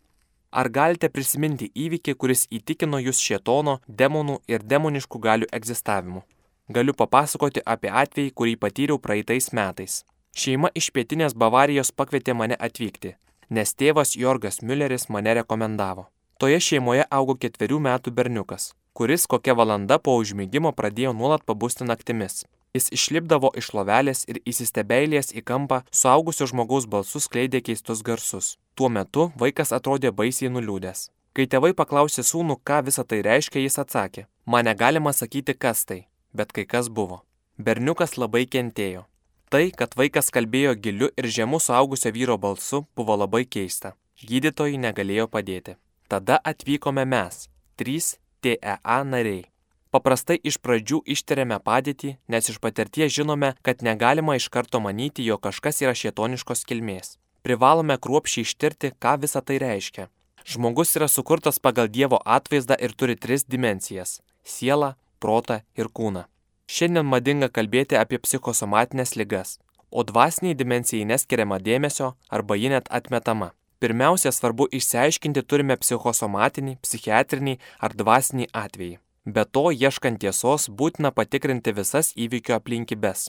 Ar 0.53 0.69
galite 0.69 1.09
prisiminti 1.09 1.71
įvykį, 1.73 2.12
kuris 2.21 2.43
įtikino 2.53 2.99
jūs 3.01 3.21
šietono, 3.25 3.79
demonų 3.88 4.35
ir 4.53 4.61
demoniškų 4.73 5.21
galių 5.27 5.47
egzistavimu? 5.59 6.21
Galiu 6.69 6.93
papasakoti 6.93 7.62
apie 7.75 7.88
atvejį, 7.88 8.33
kurį 8.37 8.59
patyriau 8.61 8.99
praeitais 9.01 9.49
metais. 9.57 10.03
Šeima 10.37 10.69
iš 10.77 10.91
pietinės 10.93 11.33
Bavarijos 11.33 11.93
pakvietė 11.97 12.37
mane 12.37 12.59
atvykti, 12.69 13.15
nes 13.49 13.73
tėvas 13.73 14.12
Jorgas 14.17 14.61
Mülleris 14.61 15.09
mane 15.09 15.33
rekomendavo. 15.41 16.07
Toje 16.37 16.61
šeimoje 16.69 17.09
augo 17.09 17.38
ketverių 17.41 17.81
metų 17.88 18.12
berniukas, 18.12 18.75
kuris 18.93 19.25
kokią 19.25 19.57
valandą 19.57 19.99
po 20.05 20.19
užmygimo 20.21 20.75
pradėjo 20.77 21.17
nuolat 21.17 21.49
pabusti 21.49 21.88
naktimis. 21.88 22.45
Jis 22.73 22.87
išlipdavo 22.97 23.51
iš 23.61 23.67
lovelės 23.77 24.23
ir 24.33 24.39
įsistebeilės 24.49 25.35
į 25.37 25.43
kampą, 25.45 25.83
suaugusio 25.93 26.47
žmogaus 26.49 26.87
balsus 26.89 27.29
kleidė 27.29 27.61
keistus 27.61 28.01
garsus. 28.01 28.55
Tuo 28.75 28.89
metu 28.89 29.27
vaikas 29.37 29.75
atrodė 29.77 30.09
baisiai 30.09 30.49
nuliūdęs. 30.55 31.11
Kai 31.37 31.45
tėvai 31.53 31.75
paklausė 31.77 32.25
sūnų, 32.25 32.57
ką 32.65 32.81
visa 32.89 33.05
tai 33.05 33.21
reiškia, 33.29 33.61
jis 33.61 33.77
atsakė, 33.85 34.25
man 34.47 34.65
negalima 34.69 35.13
sakyti, 35.13 35.53
kas 35.53 35.85
tai, 35.85 36.07
bet 36.33 36.57
kai 36.57 36.65
kas 36.65 36.89
buvo. 36.89 37.21
Berniukas 37.61 38.17
labai 38.17 38.47
kentėjo. 38.49 39.05
Tai, 39.53 39.67
kad 39.77 39.93
vaikas 40.01 40.33
kalbėjo 40.33 40.73
giliu 40.81 41.13
ir 41.13 41.29
žemu 41.29 41.61
suaugusio 41.61 42.13
vyro 42.17 42.39
balsu, 42.41 42.87
buvo 42.97 43.21
labai 43.21 43.45
keista. 43.45 43.93
Gydytojai 44.25 44.81
negalėjo 44.81 45.29
padėti. 45.29 45.77
Tada 46.09 46.41
atvykome 46.41 47.05
mes, 47.05 47.51
trys 47.77 48.15
TEA 48.41 49.03
nariai. 49.05 49.52
Paprastai 49.92 50.38
iš 50.40 50.57
pradžių 50.64 51.02
ištiriame 51.12 51.59
padėtį, 51.61 52.14
nes 52.33 52.46
iš 52.48 52.57
patirties 52.64 53.12
žinome, 53.12 53.50
kad 53.61 53.83
negalima 53.85 54.38
iš 54.38 54.46
karto 54.48 54.81
manyti, 54.81 55.26
jog 55.26 55.42
kažkas 55.44 55.83
yra 55.85 55.92
šietoniškos 55.92 56.64
kilmės. 56.64 57.18
Privalome 57.44 57.98
kruopšiai 58.00 58.46
ištirti, 58.46 58.94
ką 58.96 59.18
visa 59.20 59.42
tai 59.44 59.59
reiškia. 59.61 60.09
Žmogus 60.48 60.96
yra 60.96 61.11
sukurtas 61.12 61.61
pagal 61.61 61.92
Dievo 61.92 62.22
atvaizdą 62.24 62.81
ir 62.81 62.96
turi 62.96 63.18
tris 63.20 63.44
dimensijas- 63.44 64.22
sielą, 64.55 64.94
protą 65.20 65.61
ir 65.76 65.92
kūną. 65.92 66.24
Šiandien 66.66 67.05
madinga 67.05 67.48
kalbėti 67.52 68.00
apie 68.00 68.18
psichosomatinės 68.18 69.14
ligas, 69.20 69.59
o 69.90 70.02
dvasiniai 70.05 70.57
dimensijai 70.57 71.05
neskiriama 71.05 71.61
dėmesio 71.61 72.14
arba 72.31 72.57
ji 72.57 72.68
net 72.70 72.88
atmetama. 72.88 73.52
Pirmiausia, 73.78 74.33
svarbu 74.33 74.68
išsiaiškinti 74.72 75.42
turime 75.42 75.76
psichosomatinį, 75.76 76.78
psichiatrinį 76.81 77.59
ar 77.81 77.90
dvasinį 77.92 78.46
atvejį. 78.55 78.98
Be 79.25 79.45
to, 79.47 79.71
ieškant 79.71 80.19
tiesos, 80.19 80.67
būtina 80.67 81.13
patikrinti 81.15 81.71
visas 81.71 82.11
įvykio 82.19 82.57
aplinkybės. 82.57 83.29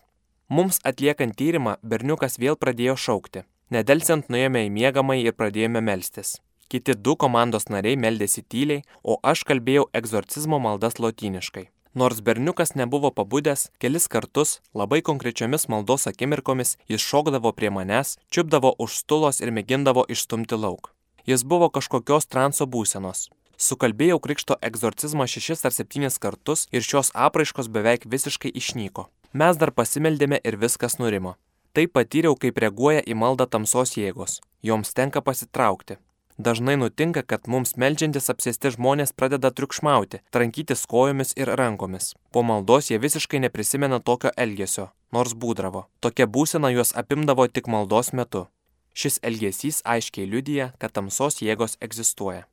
Mums 0.49 0.79
atliekant 0.81 1.35
tyrimą, 1.37 1.75
berniukas 1.83 2.39
vėl 2.41 2.57
pradėjo 2.57 2.95
šaukti. 2.97 3.43
Nedelsiant 3.69 4.25
nuėjome 4.29 4.65
į 4.65 4.71
miegamą 4.73 5.19
ir 5.21 5.37
pradėjome 5.37 5.83
melstis. 5.85 6.39
Kiti 6.65 6.95
du 6.97 7.13
komandos 7.15 7.69
nariai 7.69 7.93
meldėsi 7.93 8.41
tyliai, 8.41 8.81
o 9.03 9.19
aš 9.21 9.43
kalbėjau 9.45 9.85
egzorcizmo 9.93 10.57
maldas 10.57 10.97
lotyniškai. 10.97 11.67
Nors 11.93 12.23
berniukas 12.25 12.73
nebuvo 12.73 13.11
pabudęs, 13.13 13.67
kelis 13.77 14.09
kartus, 14.09 14.55
labai 14.73 15.03
konkrečiomis 15.05 15.67
maldos 15.69 16.07
akimirkomis, 16.09 16.73
jis 16.89 17.05
šokdavo 17.05 17.53
prie 17.53 17.69
manęs, 17.69 18.17
čiupdavo 18.33 18.73
už 18.81 18.97
stulos 19.03 19.45
ir 19.45 19.53
mėgindavo 19.53 20.07
išstumti 20.09 20.57
lauk. 20.57 20.89
Jis 21.29 21.45
buvo 21.45 21.69
kažkokios 21.69 22.25
transo 22.25 22.65
būsenos. 22.65 23.29
Sukalbėjau 23.57 24.19
krikšto 24.19 24.57
egzorcizmą 24.61 25.27
šešis 25.29 25.65
ar 25.65 25.73
septynis 25.75 26.19
kartus 26.19 26.67
ir 26.71 26.81
šios 26.81 27.11
apraiškos 27.13 27.69
beveik 27.69 28.07
visiškai 28.09 28.51
išnyko. 28.53 29.07
Mes 29.33 29.57
dar 29.57 29.71
pasimeldėme 29.71 30.39
ir 30.43 30.57
viskas 30.61 30.99
nurimo. 30.99 31.35
Tai 31.73 31.87
patyriau, 31.89 32.35
kaip 32.37 32.57
reaguoja 32.61 33.01
į 33.01 33.15
maldą 33.17 33.47
tamsos 33.49 33.95
jėgos. 33.97 34.41
Joms 34.61 34.93
tenka 34.93 35.21
pasitraukti. 35.25 35.97
Dažnai 36.37 36.75
nutinka, 36.81 37.21
kad 37.21 37.45
mums 37.49 37.75
melžiantis 37.77 38.29
apsėsti 38.33 38.71
žmonės 38.73 39.13
pradeda 39.13 39.51
triukšmauti, 39.53 40.23
trankytis 40.33 40.85
kojomis 40.89 41.35
ir 41.37 41.49
rankomis. 41.59 42.13
Po 42.33 42.41
maldos 42.41 42.89
jie 42.89 42.97
visiškai 42.97 43.41
neprisimena 43.43 43.99
tokio 43.99 44.31
elgesio, 44.37 44.89
nors 45.13 45.33
būdravo. 45.33 45.85
Tokia 46.01 46.25
būsena 46.25 46.73
juos 46.73 46.93
apimdavo 46.97 47.45
tik 47.47 47.69
maldos 47.69 48.13
metu. 48.17 48.47
Šis 48.93 49.19
elgesys 49.21 49.81
aiškiai 49.85 50.25
liudyja, 50.29 50.73
kad 50.81 50.93
tamsos 50.93 51.41
jėgos 51.41 51.77
egzistuoja. 51.81 52.47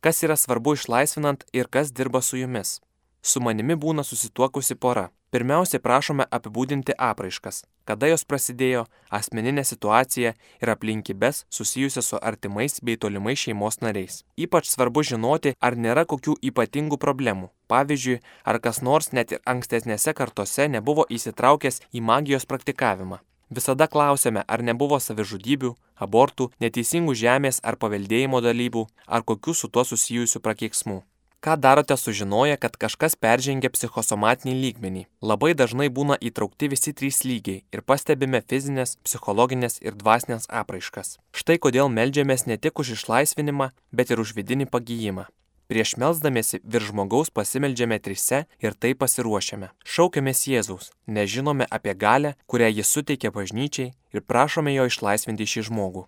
Kas 0.00 0.22
yra 0.22 0.36
svarbu 0.36 0.76
išlaisvinant 0.76 1.44
ir 1.52 1.68
kas 1.68 1.92
dirba 1.92 2.20
su 2.22 2.36
jumis? 2.36 2.80
Su 3.22 3.40
manimi 3.40 3.74
būna 3.74 4.04
susituokusi 4.04 4.74
pora. 4.74 5.08
Pirmiausia, 5.34 5.80
prašome 5.82 6.24
apibūdinti 6.36 6.94
apraiškas, 7.02 7.64
kada 7.84 8.06
jos 8.12 8.22
prasidėjo, 8.30 8.84
asmeninę 9.18 9.64
situaciją 9.66 10.30
ir 10.62 10.72
aplinkybės 10.72 11.42
susijusias 11.50 12.12
su 12.12 12.20
artimais 12.30 12.78
bei 12.80 12.96
tolimais 12.96 13.42
šeimos 13.42 13.80
nariais. 13.82 14.22
Ypač 14.38 14.70
svarbu 14.70 15.02
žinoti, 15.10 15.56
ar 15.60 15.76
nėra 15.76 16.06
kokių 16.06 16.38
ypatingų 16.50 17.00
problemų. 17.02 17.50
Pavyzdžiui, 17.68 18.20
ar 18.46 18.60
kas 18.62 18.80
nors 18.86 19.10
net 19.12 19.34
ir 19.34 19.42
ankstesnėse 19.44 20.14
kartose 20.14 20.70
nebuvo 20.70 21.08
įsitraukęs 21.10 21.82
į 21.90 22.06
magijos 22.06 22.46
praktikavimą. 22.46 23.18
Visada 23.50 23.86
klausėme, 23.86 24.42
ar 24.46 24.62
nebuvo 24.62 24.98
savižudybių, 24.98 25.74
abortų, 26.02 26.50
neteisingų 26.60 27.14
žemės 27.14 27.60
ar 27.62 27.76
paveldėjimo 27.78 28.40
dalybų, 28.42 28.86
ar 29.06 29.22
kokių 29.22 29.54
su 29.54 29.68
tuo 29.70 29.84
susijusių 29.86 30.42
prakeiksmų. 30.42 31.02
Ką 31.46 31.54
darote 31.56 31.96
sužinoję, 31.96 32.56
kad 32.58 32.74
kažkas 32.76 33.14
peržengia 33.14 33.70
psichosomatinį 33.70 34.54
lygmenį? 34.62 35.04
Labai 35.22 35.52
dažnai 35.54 35.86
būna 35.86 36.16
įtraukti 36.18 36.72
visi 36.72 36.90
trys 36.90 37.22
lygiai 37.22 37.62
ir 37.70 37.84
pastebime 37.86 38.40
fizinės, 38.42 38.96
psichologinės 39.06 39.78
ir 39.78 39.94
dvasinės 39.94 40.50
apraiškas. 40.50 41.20
Štai 41.30 41.60
kodėl 41.62 41.92
melžiamės 41.92 42.48
ne 42.50 42.58
tik 42.58 42.82
už 42.82 42.96
išlaisvinimą, 42.96 43.70
bet 43.92 44.10
ir 44.10 44.18
už 44.24 44.34
vidinį 44.34 44.66
pagyjimą. 44.74 45.28
Prieš 45.66 45.96
melzdamėsi 45.98 46.60
virš 46.62 46.92
žmogaus 46.92 47.30
pasimeldžiame 47.34 47.98
trise 47.98 48.44
ir 48.62 48.74
tai 48.78 48.92
pasiruošiame. 48.94 49.72
Šaukiamės 49.82 50.44
Jėzaus, 50.46 50.92
nežinome 51.06 51.66
apie 51.70 51.94
galę, 51.94 52.36
kurią 52.46 52.70
jis 52.70 52.92
suteikia 52.94 53.32
bažnyčiai 53.34 53.92
ir 54.14 54.22
prašome 54.22 54.74
jo 54.76 54.86
išlaisvinti 54.86 55.48
šį 55.52 55.66
žmogų. 55.70 56.06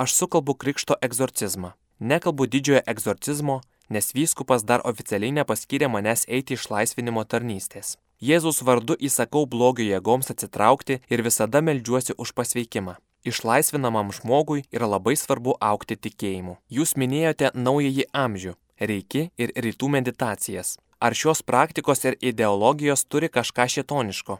Aš 0.00 0.16
sukalbu 0.18 0.56
krikšto 0.56 0.96
egzorcizmą. 1.04 1.74
Nekalbu 2.00 2.48
didžiojo 2.50 2.80
egzorcizmo, 2.90 3.60
nes 3.88 4.10
vyskupas 4.16 4.64
dar 4.64 4.80
oficialiai 4.88 5.36
nepaskyrė 5.36 5.92
manęs 5.92 6.24
eiti 6.26 6.56
išlaisvinimo 6.56 7.22
tarnystės. 7.28 7.98
Jėzus 8.24 8.62
vardu 8.64 8.96
įsakau 8.96 9.44
blogio 9.44 9.84
jėgoms 9.84 10.32
atsitraukti 10.32 11.02
ir 11.12 11.22
visada 11.22 11.60
melžiuosi 11.60 12.16
už 12.16 12.32
pasveikimą. 12.32 12.96
Išlaisvinamam 13.24 14.12
žmogui 14.12 14.64
yra 14.72 14.88
labai 14.88 15.14
svarbu 15.16 15.54
aukti 15.60 15.96
tikėjimu. 15.96 16.58
Jūs 16.68 16.92
minėjote 17.00 17.50
naująjį 17.54 18.04
amžių- 18.12 18.52
reiki 18.80 19.30
ir 19.38 19.52
rytų 19.56 19.90
meditacijas. 19.96 20.76
Ar 21.00 21.14
šios 21.14 21.42
praktikos 21.42 22.04
ir 22.04 22.16
ideologijos 22.20 23.04
turi 23.04 23.28
kažką 23.28 23.66
šitoniško? 23.68 24.38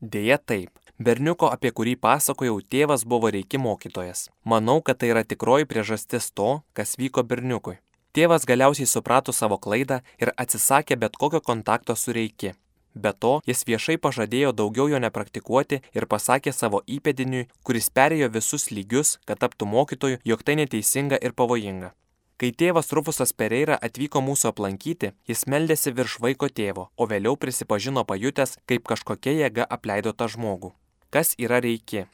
Deja 0.00 0.38
taip. 0.38 0.70
Berniuko, 0.98 1.46
apie 1.54 1.70
kurį 1.70 1.94
pasakojau, 2.02 2.56
tėvas 2.62 3.04
buvo 3.06 3.30
reiki 3.30 3.58
mokytojas. 3.58 4.28
Manau, 4.42 4.80
kad 4.82 4.98
tai 4.98 5.12
yra 5.12 5.22
tikroji 5.22 5.68
priežastis 5.70 6.32
to, 6.34 6.62
kas 6.74 6.96
vyko 6.98 7.22
berniukui. 7.22 7.76
Tėvas 8.16 8.46
galiausiai 8.48 8.88
suprato 8.90 9.34
savo 9.36 9.58
klaidą 9.62 10.00
ir 10.18 10.32
atsisakė 10.34 10.96
bet 10.98 11.14
kokio 11.20 11.38
kontakto 11.44 11.94
su 11.94 12.14
reiki. 12.16 12.54
Be 12.98 13.12
to, 13.12 13.36
jis 13.46 13.62
viešai 13.68 13.98
pažadėjo 14.02 14.50
daugiau 14.58 14.88
jo 14.90 14.98
nepraktikuoti 14.98 15.82
ir 15.94 16.06
pasakė 16.10 16.50
savo 16.56 16.80
įpėdiniui, 16.96 17.46
kuris 17.62 17.90
perėjo 17.94 18.30
visus 18.34 18.70
lygius, 18.74 19.18
kad 19.28 19.38
taptų 19.44 19.68
mokytoju, 19.70 20.18
jog 20.24 20.42
tai 20.42 20.56
neteisinga 20.58 21.20
ir 21.22 21.36
pavojinga. 21.36 21.92
Kai 22.38 22.52
tėvas 22.54 22.92
Rufusas 22.94 23.32
Pereira 23.34 23.74
atvyko 23.82 24.20
mūsų 24.22 24.52
aplankyti, 24.52 25.08
jis 25.26 25.40
meldėsi 25.50 25.90
virš 25.90 26.20
vaiko 26.22 26.46
tėvo, 26.46 26.84
o 26.94 27.06
vėliau 27.10 27.34
prisipažino 27.34 28.04
pajutęs, 28.06 28.52
kaip 28.70 28.84
kažkokia 28.86 29.34
jėga 29.40 29.66
apleido 29.66 30.12
tą 30.14 30.28
žmogų. 30.30 30.70
Kas 31.10 31.34
yra 31.34 31.58
reiki? 31.58 32.04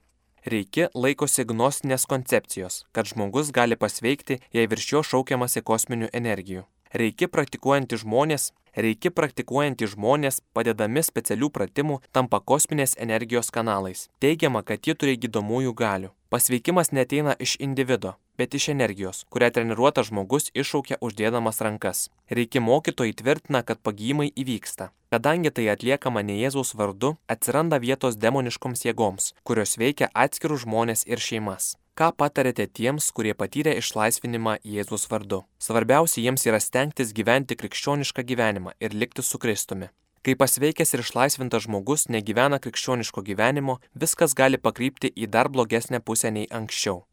Reiki 0.48 0.88
laikosi 0.96 1.44
gnostinės 1.44 2.08
koncepcijos, 2.08 2.86
kad 2.96 3.12
žmogus 3.12 3.52
gali 3.52 3.76
pasveikti, 3.76 4.40
jei 4.56 4.64
virš 4.64 4.88
jo 4.94 5.04
šaukiamasi 5.10 5.60
kosminių 5.60 6.08
energijų. 6.16 6.64
Reiki 6.96 7.28
praktikuojantys 7.28 8.06
žmonės, 8.06 8.50
reiki 8.80 9.12
praktikuojantys 9.12 9.92
žmonės, 9.92 10.40
padedami 10.56 11.04
specialių 11.04 11.52
pratimų, 11.52 12.00
tampa 12.16 12.40
kosminės 12.40 12.96
energijos 12.96 13.52
kanalais. 13.52 14.08
Teigiama, 14.24 14.64
kad 14.64 14.88
ji 14.88 14.96
turi 14.96 15.20
gydomųjų 15.20 15.76
galių. 15.76 16.14
Pasveikimas 16.32 16.94
neteina 16.96 17.36
iš 17.38 17.58
individo, 17.60 18.16
bet 18.38 18.54
iš 18.54 18.68
energijos, 18.72 19.24
kurią 19.30 19.50
treniruotas 19.54 20.10
žmogus 20.10 20.50
iššaukia 20.54 20.98
uždėdamas 21.00 21.62
rankas. 21.66 22.08
Reiki 22.30 22.60
mokytojai 22.60 23.14
tvirtina, 23.20 23.62
kad 23.62 23.80
pagymai 23.84 24.30
įvyksta. 24.34 24.90
Kadangi 25.14 25.52
tai 25.54 25.68
atliekama 25.70 26.24
ne 26.26 26.40
Jėzaus 26.40 26.74
vardu, 26.74 27.14
atsiranda 27.30 27.78
vietos 27.78 28.18
demoniškoms 28.18 28.84
jėgoms, 28.88 29.32
kurios 29.46 29.78
veikia 29.78 30.10
atskirus 30.12 30.64
žmonės 30.64 31.06
ir 31.06 31.22
šeimas. 31.22 31.74
Ką 31.94 32.08
patarėte 32.18 32.66
tiems, 32.66 33.12
kurie 33.14 33.36
patyrė 33.38 33.76
išlaisvinimą 33.78 34.56
Jėzaus 34.66 35.06
vardu? 35.10 35.44
Svarbiausia 35.62 36.24
jiems 36.24 36.48
yra 36.50 36.58
stengtis 36.58 37.14
gyventi 37.14 37.54
krikščionišką 37.54 38.26
gyvenimą 38.26 38.74
ir 38.82 38.96
likti 38.98 39.22
su 39.22 39.38
Kristumi. 39.38 39.92
Kai 40.24 40.34
pasveikęs 40.40 40.96
ir 40.96 41.04
išlaisvintas 41.04 41.68
žmogus 41.68 42.08
negyvena 42.08 42.58
krikščioniško 42.58 43.22
gyvenimo, 43.22 43.78
viskas 43.94 44.34
gali 44.34 44.58
pakrypti 44.58 45.14
į 45.14 45.28
dar 45.30 45.52
blogesnę 45.52 46.00
pusę 46.00 46.34
nei 46.34 46.48
anksčiau. 46.50 47.04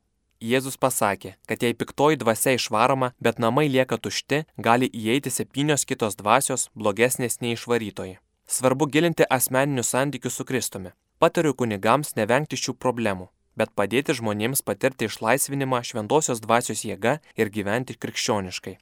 Jėzus 0.41 0.77
pasakė, 0.81 1.35
kad 1.45 1.61
jei 1.61 1.75
piktoji 1.77 2.17
dvasia 2.17 2.55
išvaroma, 2.57 3.11
bet 3.21 3.37
namai 3.39 3.67
lieka 3.69 3.99
tušti, 4.01 4.43
gali 4.57 4.89
įeiti 4.89 5.29
septynios 5.29 5.85
kitos 5.85 6.17
dvasios 6.17 6.69
blogesnės 6.73 7.37
nei 7.41 7.53
išvarytoji. 7.53 8.17
Svarbu 8.49 8.89
gilinti 8.89 9.27
asmeninius 9.29 9.93
santykius 9.93 10.39
su 10.39 10.45
Kristumi. 10.45 10.95
Patariu 11.21 11.53
kunigams 11.53 12.15
nevengti 12.17 12.57
šių 12.57 12.73
problemų, 12.81 13.29
bet 13.55 13.75
padėti 13.77 14.17
žmonėms 14.17 14.65
patirti 14.65 15.05
išlaisvinimą 15.11 15.83
šventosios 15.85 16.41
dvasios 16.41 16.81
jėga 16.89 17.19
ir 17.37 17.53
gyventi 17.53 17.99
krikščioniškai 18.01 18.79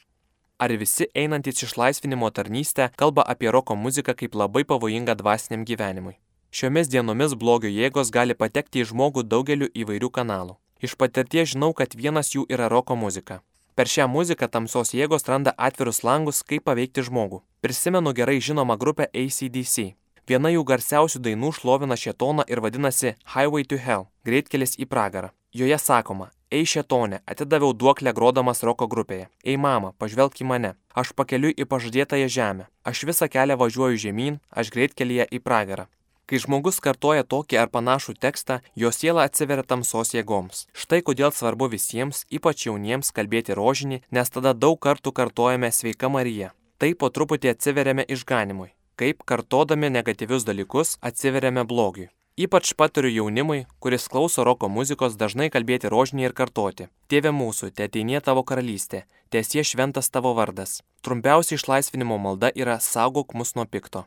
ar 0.59 0.71
visi 0.75 1.05
einantys 1.15 1.63
išlaisvinimo 1.63 2.29
tarnystę 2.29 2.89
kalba 3.01 3.23
apie 3.33 3.51
roko 3.51 3.75
muziką 3.75 4.13
kaip 4.21 4.35
labai 4.35 4.63
pavojingą 4.71 5.15
dvasiniam 5.21 5.63
gyvenimui. 5.69 6.17
Šiomis 6.51 6.89
dienomis 6.91 7.35
blogio 7.41 7.69
jėgos 7.71 8.11
gali 8.11 8.35
patekti 8.35 8.83
į 8.83 8.89
žmogų 8.91 9.23
daugeliu 9.33 9.69
įvairių 9.83 10.09
kanalų. 10.17 10.57
Iš 10.81 10.95
patirties 10.95 11.53
žinau, 11.53 11.73
kad 11.73 11.95
vienas 11.95 12.33
jų 12.35 12.45
yra 12.49 12.69
roko 12.71 12.95
muzika. 12.95 13.41
Per 13.75 13.87
šią 13.87 14.07
muziką 14.11 14.47
tamsos 14.51 14.93
jėgos 14.95 15.27
randa 15.27 15.53
atvirus 15.57 16.03
langus, 16.03 16.41
kaip 16.43 16.65
paveikti 16.67 17.05
žmogų. 17.07 17.41
Prisimenu 17.61 18.13
gerai 18.15 18.39
žinomą 18.39 18.75
grupę 18.79 19.07
ACDC. 19.11 19.93
Viena 20.27 20.51
jų 20.53 20.65
garsiausių 20.71 21.21
dainų 21.25 21.53
šlovina 21.59 21.95
šetoną 21.95 22.47
ir 22.47 22.59
vadinasi 22.61 23.15
Highway 23.35 23.63
to 23.65 23.77
Hell- 23.77 24.09
greitkelis 24.27 24.75
į 24.79 24.85
pragarą. 24.85 25.31
Joje 25.51 25.79
sakoma, 25.79 26.29
Ei 26.51 26.65
šetone, 26.65 27.19
atidaviau 27.29 27.75
duoklę 27.77 28.09
grodamas 28.17 28.63
roko 28.65 28.87
grupėje. 28.89 29.27
Ei 29.45 29.57
mama, 29.57 29.91
pažvelk 30.01 30.39
į 30.41 30.45
mane. 30.49 30.71
Aš 30.97 31.11
pakeliu 31.13 31.51
į 31.53 31.67
pažadėtąją 31.69 32.29
žemę. 32.35 32.65
Aš 32.81 33.03
visą 33.05 33.27
kelią 33.29 33.53
važiuoju 33.61 34.01
žemyn, 34.01 34.39
aš 34.49 34.71
greitkelyje 34.73 35.27
į 35.29 35.39
pragarą. 35.45 35.85
Kai 36.29 36.37
žmogus 36.37 36.77
kartoja 36.77 37.23
tokį 37.25 37.57
ar 37.57 37.71
panašų 37.73 38.13
tekstą, 38.21 38.59
jo 38.77 38.91
siela 38.93 39.23
atsiveria 39.25 39.63
tamsos 39.65 40.11
jėgoms. 40.13 40.67
Štai 40.77 40.99
kodėl 41.01 41.31
svarbu 41.33 41.71
visiems, 41.71 42.19
ypač 42.29 42.67
jauniems, 42.67 43.09
kalbėti 43.17 43.57
rožinį, 43.57 44.03
nes 44.13 44.29
tada 44.29 44.53
daug 44.53 44.77
kartų 44.77 45.09
kartojame 45.19 45.71
sveika 45.73 46.11
Marija. 46.13 46.51
Taip 46.77 46.99
po 47.01 47.09
truputį 47.09 47.49
atsiveriame 47.55 48.05
išganimui. 48.05 48.69
Kaip 49.01 49.25
kartodami 49.25 49.89
negatyvius 49.89 50.45
dalykus 50.45 50.99
atsiveriame 51.01 51.65
blogiui. 51.65 52.11
Ypač 52.37 52.75
patariu 52.77 53.09
jaunimui, 53.09 53.65
kuris 53.81 54.05
klauso 54.07 54.45
roko 54.45 54.69
muzikos, 54.69 55.17
dažnai 55.17 55.49
kalbėti 55.49 55.89
rožinį 55.89 56.29
ir 56.29 56.37
kartoti. 56.37 56.87
Tėve 57.09 57.33
mūsų, 57.35 57.71
te 57.73 57.89
ateinie 57.89 58.21
tavo 58.21 58.45
karalystė, 58.45 59.01
tiesie 59.33 59.65
šventas 59.65 60.13
tavo 60.13 60.37
vardas. 60.37 60.77
Trumpiausia 61.01 61.57
išlaisvinimo 61.57 62.21
malda 62.21 62.53
yra 62.53 62.77
saugok 62.79 63.33
mus 63.33 63.57
nuo 63.57 63.65
pikto. 63.65 64.05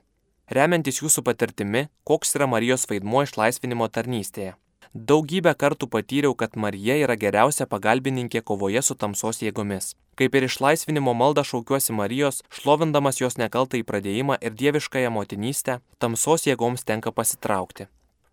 Remiantis 0.53 0.99
jūsų 1.01 1.23
patirtimi, 1.25 1.87
koks 2.05 2.35
yra 2.37 2.45
Marijos 2.51 2.83
vaidmuo 2.91 3.23
išlaisvinimo 3.25 3.87
tarnystėje. 3.89 4.51
Daugybę 4.93 5.55
kartų 5.57 5.87
patyriau, 5.95 6.35
kad 6.37 6.59
Marija 6.61 6.99
yra 7.01 7.17
geriausia 7.17 7.65
pagalbininkė 7.71 8.43
kovoje 8.45 8.83
su 8.85 8.97
tamsos 9.05 9.41
jėgomis. 9.41 9.95
Kaip 10.21 10.37
ir 10.37 10.45
išlaisvinimo 10.51 11.15
maldą 11.17 11.47
šaukiuosi 11.49 11.97
Marijos, 11.97 12.43
šlovindamas 12.53 13.23
jos 13.23 13.41
nekaltą 13.41 13.81
įpradėjimą 13.81 14.37
ir 14.45 14.53
dieviškąją 14.53 15.15
motinystę, 15.17 15.81
tamsos 15.97 16.45
jėgoms 16.45 16.85
tenka 16.85 17.17
pasitraukti. 17.17 17.89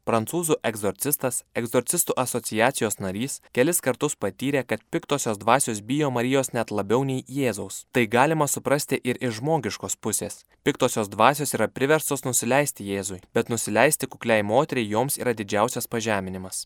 Prancūzų 0.08 0.56
egzorcistas, 0.66 1.44
egzorcistų 1.60 2.16
asociacijos 2.18 3.00
narys, 3.04 3.40
kelis 3.54 3.82
kartus 3.86 4.16
patyrė, 4.16 4.64
kad 4.66 4.82
piktosios 4.92 5.38
dvasios 5.42 5.82
bijo 5.86 6.10
Marijos 6.14 6.54
net 6.56 6.72
labiau 6.72 7.04
nei 7.06 7.26
Jėzaus. 7.28 7.84
Tai 7.94 8.06
galima 8.08 8.48
suprasti 8.48 9.00
ir 9.04 9.20
iš 9.22 9.40
žmogiškos 9.40 10.00
pusės. 10.02 10.44
Piktosios 10.64 11.12
dvasios 11.14 11.54
yra 11.58 11.68
priverstos 11.68 12.26
nusileisti 12.26 12.88
Jėzui, 12.90 13.20
bet 13.34 13.52
nusileisti 13.54 14.10
kukliai 14.10 14.44
moteriai 14.44 14.90
joms 14.90 15.20
yra 15.22 15.36
didžiausias 15.38 15.88
pažeminimas. 15.88 16.66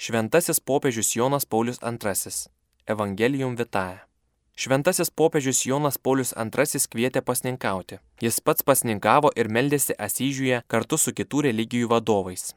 Šventasis 0.00 0.62
popiežius 0.64 1.16
Jonas 1.16 1.44
Paulius 1.44 1.82
II. 1.84 2.32
Evangelium 2.88 3.56
Vitae. 3.56 4.00
Šventasis 4.60 5.10
popiežius 5.10 5.62
Jonas 5.64 5.96
Paulius 5.96 6.32
II 6.36 6.80
kvietė 6.92 7.20
pasninkauti. 7.24 7.96
Jis 8.20 8.40
pats 8.44 8.64
pasninkavo 8.64 9.30
ir 9.36 9.48
meldėsi 9.48 9.96
Asyžiuje 9.96 10.62
kartu 10.68 10.98
su 11.00 11.12
kitų 11.16 11.46
religijų 11.46 11.88
vadovais. 11.92 12.50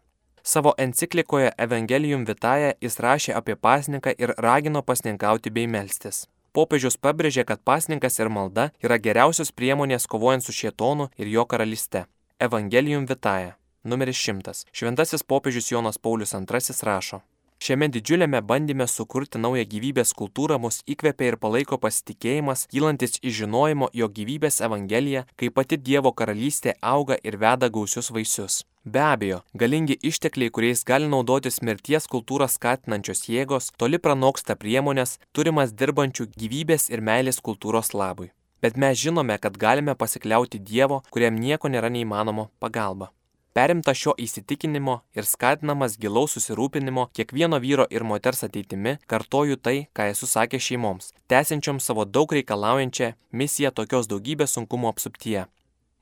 Savo 0.45 0.73
enciklikoje 0.77 1.51
Evangelium 1.57 2.25
Vitae 2.27 2.73
jis 2.83 2.97
rašė 2.99 3.31
apie 3.39 3.53
pasninką 3.55 4.11
ir 4.19 4.33
ragino 4.45 4.81
pasninkauti 4.83 5.51
bei 5.55 5.69
melstis. 5.71 6.25
Popiežius 6.51 6.97
pabrėžė, 6.99 7.45
kad 7.47 7.61
pasninkas 7.63 8.19
ir 8.19 8.27
malda 8.27 8.65
yra 8.83 8.97
geriausios 9.05 9.53
priemonės 9.55 10.03
kovojant 10.11 10.43
su 10.43 10.51
šietonu 10.51 11.07
ir 11.15 11.29
jo 11.31 11.45
karalyste. 11.47 12.01
Evangelium 12.43 13.05
Vitae, 13.07 13.53
numeris 13.87 14.19
100. 14.19 14.65
Šventasis 14.75 15.23
popiežius 15.23 15.71
Jonas 15.71 15.97
Paulius 15.97 16.35
II 16.35 16.75
rašo. 16.89 17.21
Šiame 17.63 17.87
didžiuliame 17.87 18.43
bandyme 18.43 18.87
sukurti 18.91 19.39
naują 19.39 19.63
gyvybės 19.63 20.11
kultūrą 20.11 20.59
mus 20.59 20.81
įkvepia 20.83 21.31
ir 21.31 21.39
palaiko 21.39 21.79
pasitikėjimas, 21.79 22.67
kylantis 22.67 23.15
iš 23.23 23.45
žinojimo, 23.45 23.93
jo 23.95 24.11
gyvybės 24.11 24.59
Evangelija, 24.67 25.23
kaip 25.39 25.55
pati 25.55 25.79
Dievo 25.79 26.11
karalystė 26.11 26.75
auga 26.81 27.15
ir 27.23 27.39
veda 27.39 27.71
gausius 27.71 28.11
vaisius. 28.11 28.65
Be 28.85 28.99
abejo, 28.99 29.37
galingi 29.55 29.95
ištekliai, 30.03 30.51
kuriais 30.51 30.81
gali 30.83 31.07
naudotis 31.07 31.61
mirties 31.63 32.03
kultūrą 32.11 32.49
skatinančios 32.51 33.21
jėgos, 33.31 33.69
toli 33.79 33.95
pranoksta 33.95 34.57
priemonės, 34.59 35.21
turimas 35.31 35.71
dirbančių 35.71 36.27
gyvybės 36.35 36.89
ir 36.91 36.99
meilės 36.99 37.39
kultūros 37.39 37.93
labui. 37.95 38.33
Bet 38.59 38.75
mes 38.75 38.99
žinome, 38.99 39.39
kad 39.39 39.55
galime 39.55 39.95
pasikliauti 39.95 40.59
Dievo, 40.59 40.99
kuriam 41.15 41.39
nieko 41.39 41.71
nėra 41.71 41.87
neįmanomo 41.95 42.49
pagalba. 42.59 43.13
Perimta 43.55 43.95
šio 43.95 44.17
įsitikinimo 44.19 44.99
ir 45.15 45.31
skatinamas 45.31 45.95
gilaus 45.95 46.35
susirūpinimo 46.35 47.07
kiekvieno 47.15 47.63
vyro 47.63 47.87
ir 47.87 48.03
moters 48.03 48.43
ateitimi, 48.43 48.97
kartoju 49.07 49.63
tai, 49.63 49.77
ką 49.95 50.11
esu 50.11 50.27
sakęs 50.27 50.71
šeimoms, 50.71 51.13
tęsiančioms 51.31 51.87
savo 51.87 52.03
daug 52.03 52.35
reikalaujančią 52.35 53.13
misiją 53.31 53.71
tokios 53.71 54.11
daugybės 54.11 54.59
sunkumo 54.59 54.91
apsuptyje. 54.91 55.47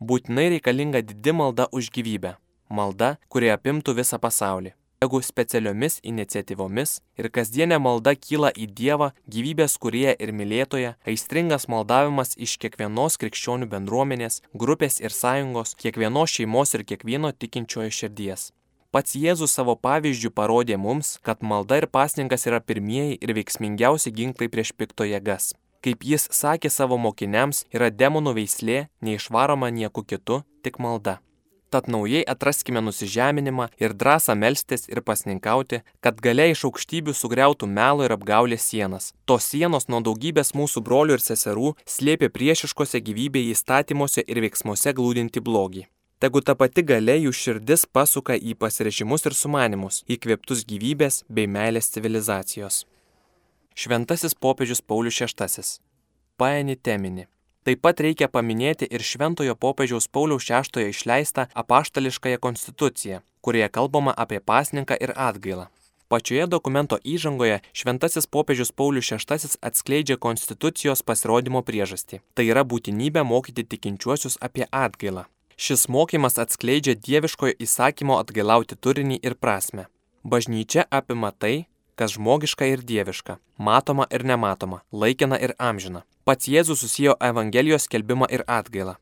Būtinai 0.02 0.56
reikalinga 0.56 1.06
didi 1.06 1.36
malda 1.36 1.70
už 1.70 1.94
gyvybę 1.94 2.40
malda, 2.72 3.18
kuri 3.30 3.52
apimtų 3.54 3.98
visą 3.98 4.20
pasaulį. 4.22 4.74
Jeigu 5.02 5.18
specialiomis 5.26 5.96
iniciatyvomis 6.06 7.00
ir 7.18 7.28
kasdienė 7.34 7.80
malda 7.82 8.12
kyla 8.14 8.52
į 8.54 8.68
Dievą, 8.78 9.08
gyvybės 9.34 9.80
kurie 9.82 10.12
ir 10.14 10.30
mylėtoje, 10.30 10.92
aistringas 11.10 11.66
maldavimas 11.74 12.36
iš 12.38 12.54
kiekvienos 12.62 13.18
krikščionių 13.24 13.66
bendruomenės, 13.72 14.44
grupės 14.54 15.00
ir 15.02 15.16
sąjungos, 15.16 15.74
kiekvienos 15.82 16.36
šeimos 16.36 16.76
ir 16.78 16.86
kiekvieno 16.86 17.32
tikinčiojo 17.34 17.90
širdies. 17.98 18.52
Pats 18.94 19.18
Jėzus 19.18 19.58
savo 19.58 19.74
pavyzdžių 19.74 20.30
parodė 20.38 20.78
mums, 20.78 21.16
kad 21.26 21.42
malda 21.42 21.82
ir 21.82 21.90
pasninkas 21.90 22.46
yra 22.46 22.62
pirmieji 22.62 23.18
ir 23.18 23.34
veiksmingiausi 23.40 24.14
ginklai 24.14 24.52
prieš 24.54 24.76
pikto 24.78 25.10
jėgas. 25.10 25.56
Kaip 25.82 26.06
jis 26.06 26.28
sakė 26.30 26.70
savo 26.70 27.02
mokiniams, 27.02 27.66
yra 27.74 27.90
demonų 27.90 28.36
veislė, 28.38 28.84
neišvaroma 29.02 29.74
nieku 29.74 30.06
kitu, 30.06 30.44
tik 30.62 30.78
malda. 30.78 31.18
Tad 31.72 31.88
naujai 31.88 32.26
atraskime 32.28 32.82
nusižeminimą 32.84 33.70
ir 33.80 33.94
drąsą 33.96 34.34
melstis 34.36 34.90
ir 34.92 35.00
pasninkauti, 35.08 35.78
kad 36.04 36.18
galiai 36.26 36.52
iš 36.52 36.66
aukštybių 36.68 37.14
sugriautų 37.16 37.70
melo 37.78 38.04
ir 38.04 38.12
apgaulės 38.12 38.66
sienas. 38.68 39.14
Tos 39.24 39.48
sienos 39.54 39.88
nuo 39.88 40.02
daugybės 40.04 40.52
mūsų 40.52 40.84
brolių 40.84 41.16
ir 41.16 41.24
seserų 41.24 41.72
slėpė 41.96 42.28
priešiškose 42.36 43.00
gyvybėje 43.08 43.56
įstatymuose 43.56 44.28
ir 44.28 44.44
veiksmuose 44.44 44.92
glūdinti 45.00 45.40
blogį. 45.40 45.88
Tegu 46.20 46.44
ta 46.44 46.60
pati 46.60 46.84
galia 46.84 47.16
jų 47.24 47.32
širdis 47.34 47.88
pasuka 47.88 48.36
į 48.36 48.60
pasirežimus 48.60 49.24
ir 49.26 49.34
sumanimus, 49.34 50.04
įkvėptus 50.12 50.68
gyvybės 50.68 51.24
bei 51.32 51.48
meilės 51.48 51.88
civilizacijos. 51.96 52.84
Šventasis 53.80 54.36
popiežius 54.36 54.84
Paulius 54.84 55.24
VI. 55.24 55.64
Paeni 56.36 56.76
temini. 56.76 57.32
Taip 57.62 57.82
pat 57.86 58.00
reikia 58.02 58.26
paminėti 58.26 58.88
ir 58.90 59.04
Šventojo 59.06 59.54
popiežiaus 59.54 60.08
Pauliaus 60.10 60.48
VI 60.50 60.88
išleistą 60.90 61.46
apaštališkąją 61.54 62.40
konstituciją, 62.42 63.20
kurioje 63.46 63.70
kalbama 63.70 64.14
apie 64.18 64.40
pasninką 64.40 64.98
ir 64.98 65.14
atgailą. 65.16 65.68
Pačioje 66.10 66.48
dokumento 66.48 66.98
įžangoje 67.06 67.62
šventasis 67.72 68.26
popiežius 68.28 68.74
Paulius 68.74 69.14
VI 69.14 69.54
atskleidžia 69.62 70.18
konstitucijos 70.18 71.06
pasirodymo 71.06 71.62
priežastį. 71.62 72.20
Tai 72.34 72.46
yra 72.50 72.66
būtinybė 72.66 73.24
mokyti 73.24 73.64
tikinčiuosius 73.64 74.36
apie 74.42 74.66
atgailą. 74.72 75.28
Šis 75.56 75.86
mokymas 75.86 76.42
atskleidžia 76.42 76.98
dieviškojo 76.98 77.54
įsakymo 77.62 78.18
atgailauti 78.18 78.76
turinį 78.76 79.22
ir 79.22 79.38
prasme. 79.38 79.86
Bažnyčia 80.26 80.90
apima 80.90 81.30
tai, 81.32 81.68
kas 81.96 82.18
žmogiška 82.18 82.66
ir 82.74 82.82
dieviška, 82.82 83.38
matoma 83.58 84.10
ir 84.10 84.26
nematoma, 84.26 84.82
laikina 84.92 85.38
ir 85.38 85.54
amžina. 85.62 86.02
Pats 86.24 86.46
Jėzus 86.46 86.84
susijo 86.84 87.16
Evangelijos 87.18 87.88
kelbimą 87.90 88.28
ir 88.30 88.44
atgailą. 88.46 88.94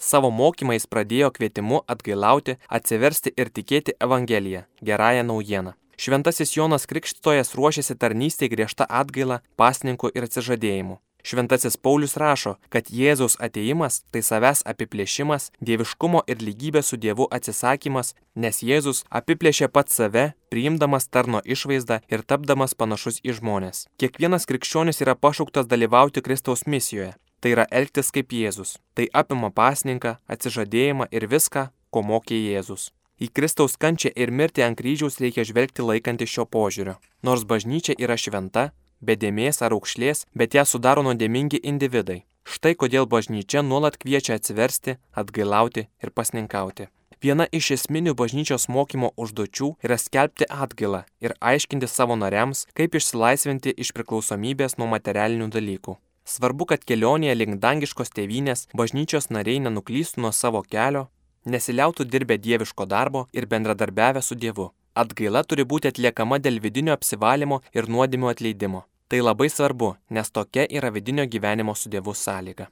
Savo 0.00 0.30
mokymais 0.32 0.86
pradėjo 0.88 1.28
kvietimu 1.36 1.82
atgailauti, 1.94 2.54
atsiversti 2.78 3.32
ir 3.36 3.50
tikėti 3.52 3.92
Evangeliją, 4.06 4.62
gerąją 4.80 5.26
naujieną. 5.28 5.74
Šventasis 6.00 6.56
Jonas 6.56 6.88
Krikštojas 6.88 7.52
ruošiasi 7.58 7.98
tarnystėje 8.00 8.54
griežta 8.54 8.86
atgaila, 8.88 9.42
pasninku 9.60 10.08
ir 10.16 10.24
atsižadėjimu. 10.24 10.96
Šventasis 11.22 11.76
Paulius 11.76 12.16
rašo, 12.18 12.56
kad 12.68 12.90
Jėzaus 12.90 13.36
ateimas 13.38 14.00
tai 14.10 14.22
savęs 14.26 14.64
apiplėšimas, 14.66 15.50
dieviškumo 15.62 16.24
ir 16.26 16.42
lygybės 16.42 16.90
su 16.90 16.98
Dievu 16.98 17.28
atsisakymas, 17.30 18.14
nes 18.34 18.62
Jėzus 18.62 19.04
apiplėšė 19.10 19.68
pats 19.70 20.00
save, 20.00 20.32
priimdamas 20.50 21.06
tarno 21.06 21.42
išvaizdą 21.44 22.00
ir 22.10 22.24
tapdamas 22.26 22.74
panašus 22.74 23.22
į 23.22 23.38
žmonės. 23.38 23.86
Kiekvienas 24.02 24.48
krikščionis 24.50 25.02
yra 25.06 25.14
pašauktas 25.14 25.70
dalyvauti 25.70 26.24
Kristaus 26.26 26.66
misijoje. 26.66 27.14
Tai 27.42 27.50
yra 27.50 27.66
elgtis 27.74 28.10
kaip 28.14 28.30
Jėzus. 28.30 28.76
Tai 28.94 29.08
apima 29.12 29.50
pasninką, 29.50 30.18
atsižadėjimą 30.30 31.08
ir 31.10 31.26
viską, 31.30 31.70
ko 31.90 32.02
mokė 32.06 32.38
Jėzus. 32.38 32.90
Į 33.22 33.28
Kristaus 33.30 33.74
kančią 33.78 34.10
ir 34.18 34.30
mirtį 34.34 34.64
ant 34.66 34.78
kryžiaus 34.78 35.20
reikia 35.22 35.44
žvelgti 35.46 35.84
laikantį 35.86 36.26
šio 36.26 36.46
požiūrio. 36.50 36.96
Nors 37.22 37.44
bažnyčia 37.46 37.94
yra 37.98 38.16
šventa, 38.18 38.70
be 39.02 39.16
dėmės 39.18 39.60
ar 39.66 39.74
aukšlės, 39.76 40.24
bet 40.34 40.54
ją 40.54 40.64
sudaro 40.64 41.02
nuodėmingi 41.02 41.60
individai. 41.62 42.22
Štai 42.42 42.74
kodėl 42.74 43.06
bažnyčia 43.06 43.62
nuolat 43.62 43.98
kviečia 44.02 44.38
atsiversti, 44.38 44.96
atgailauti 45.14 45.86
ir 46.02 46.10
pasninkauti. 46.10 46.88
Viena 47.22 47.44
iš 47.54 47.68
esminių 47.76 48.16
bažnyčios 48.18 48.66
mokymo 48.66 49.12
užduočių 49.14 49.68
yra 49.86 49.98
skelbti 50.04 50.48
atgailą 50.50 51.04
ir 51.22 51.36
aiškinti 51.38 51.86
savo 51.86 52.16
nariams, 52.18 52.64
kaip 52.74 52.96
išsilaisvinti 52.98 53.76
iš 53.84 53.92
priklausomybės 53.94 54.74
nuo 54.78 54.88
materialinių 54.90 55.46
dalykų. 55.54 55.94
Svarbu, 56.26 56.66
kad 56.72 56.82
kelionėje 56.86 57.38
link 57.38 57.60
dangiškos 57.62 58.10
tėvynės 58.16 58.66
bažnyčios 58.74 59.30
nariai 59.30 59.62
nenuklystų 59.62 60.26
nuo 60.26 60.32
savo 60.34 60.62
kelio, 60.66 61.08
nesiliautų 61.46 62.06
dirbę 62.10 62.38
dieviško 62.42 62.86
darbo 62.86 63.26
ir 63.32 63.46
bendradarbiavę 63.46 64.22
su 64.22 64.34
Dievu. 64.34 64.72
Atgaila 64.94 65.42
turi 65.46 65.64
būti 65.64 65.88
atliekama 65.88 66.38
dėl 66.38 66.58
vidinio 66.60 66.92
apsivalymo 66.98 67.62
ir 67.72 67.88
nuodėmio 67.88 68.34
atleidimo. 68.34 68.82
Tai 69.12 69.20
labai 69.20 69.50
svarbu, 69.52 69.90
nes 70.08 70.30
tokia 70.32 70.62
yra 70.72 70.88
vidinio 70.90 71.26
gyvenimo 71.26 71.74
su 71.74 71.90
Dievu 71.92 72.14
sąlyga. 72.16 72.70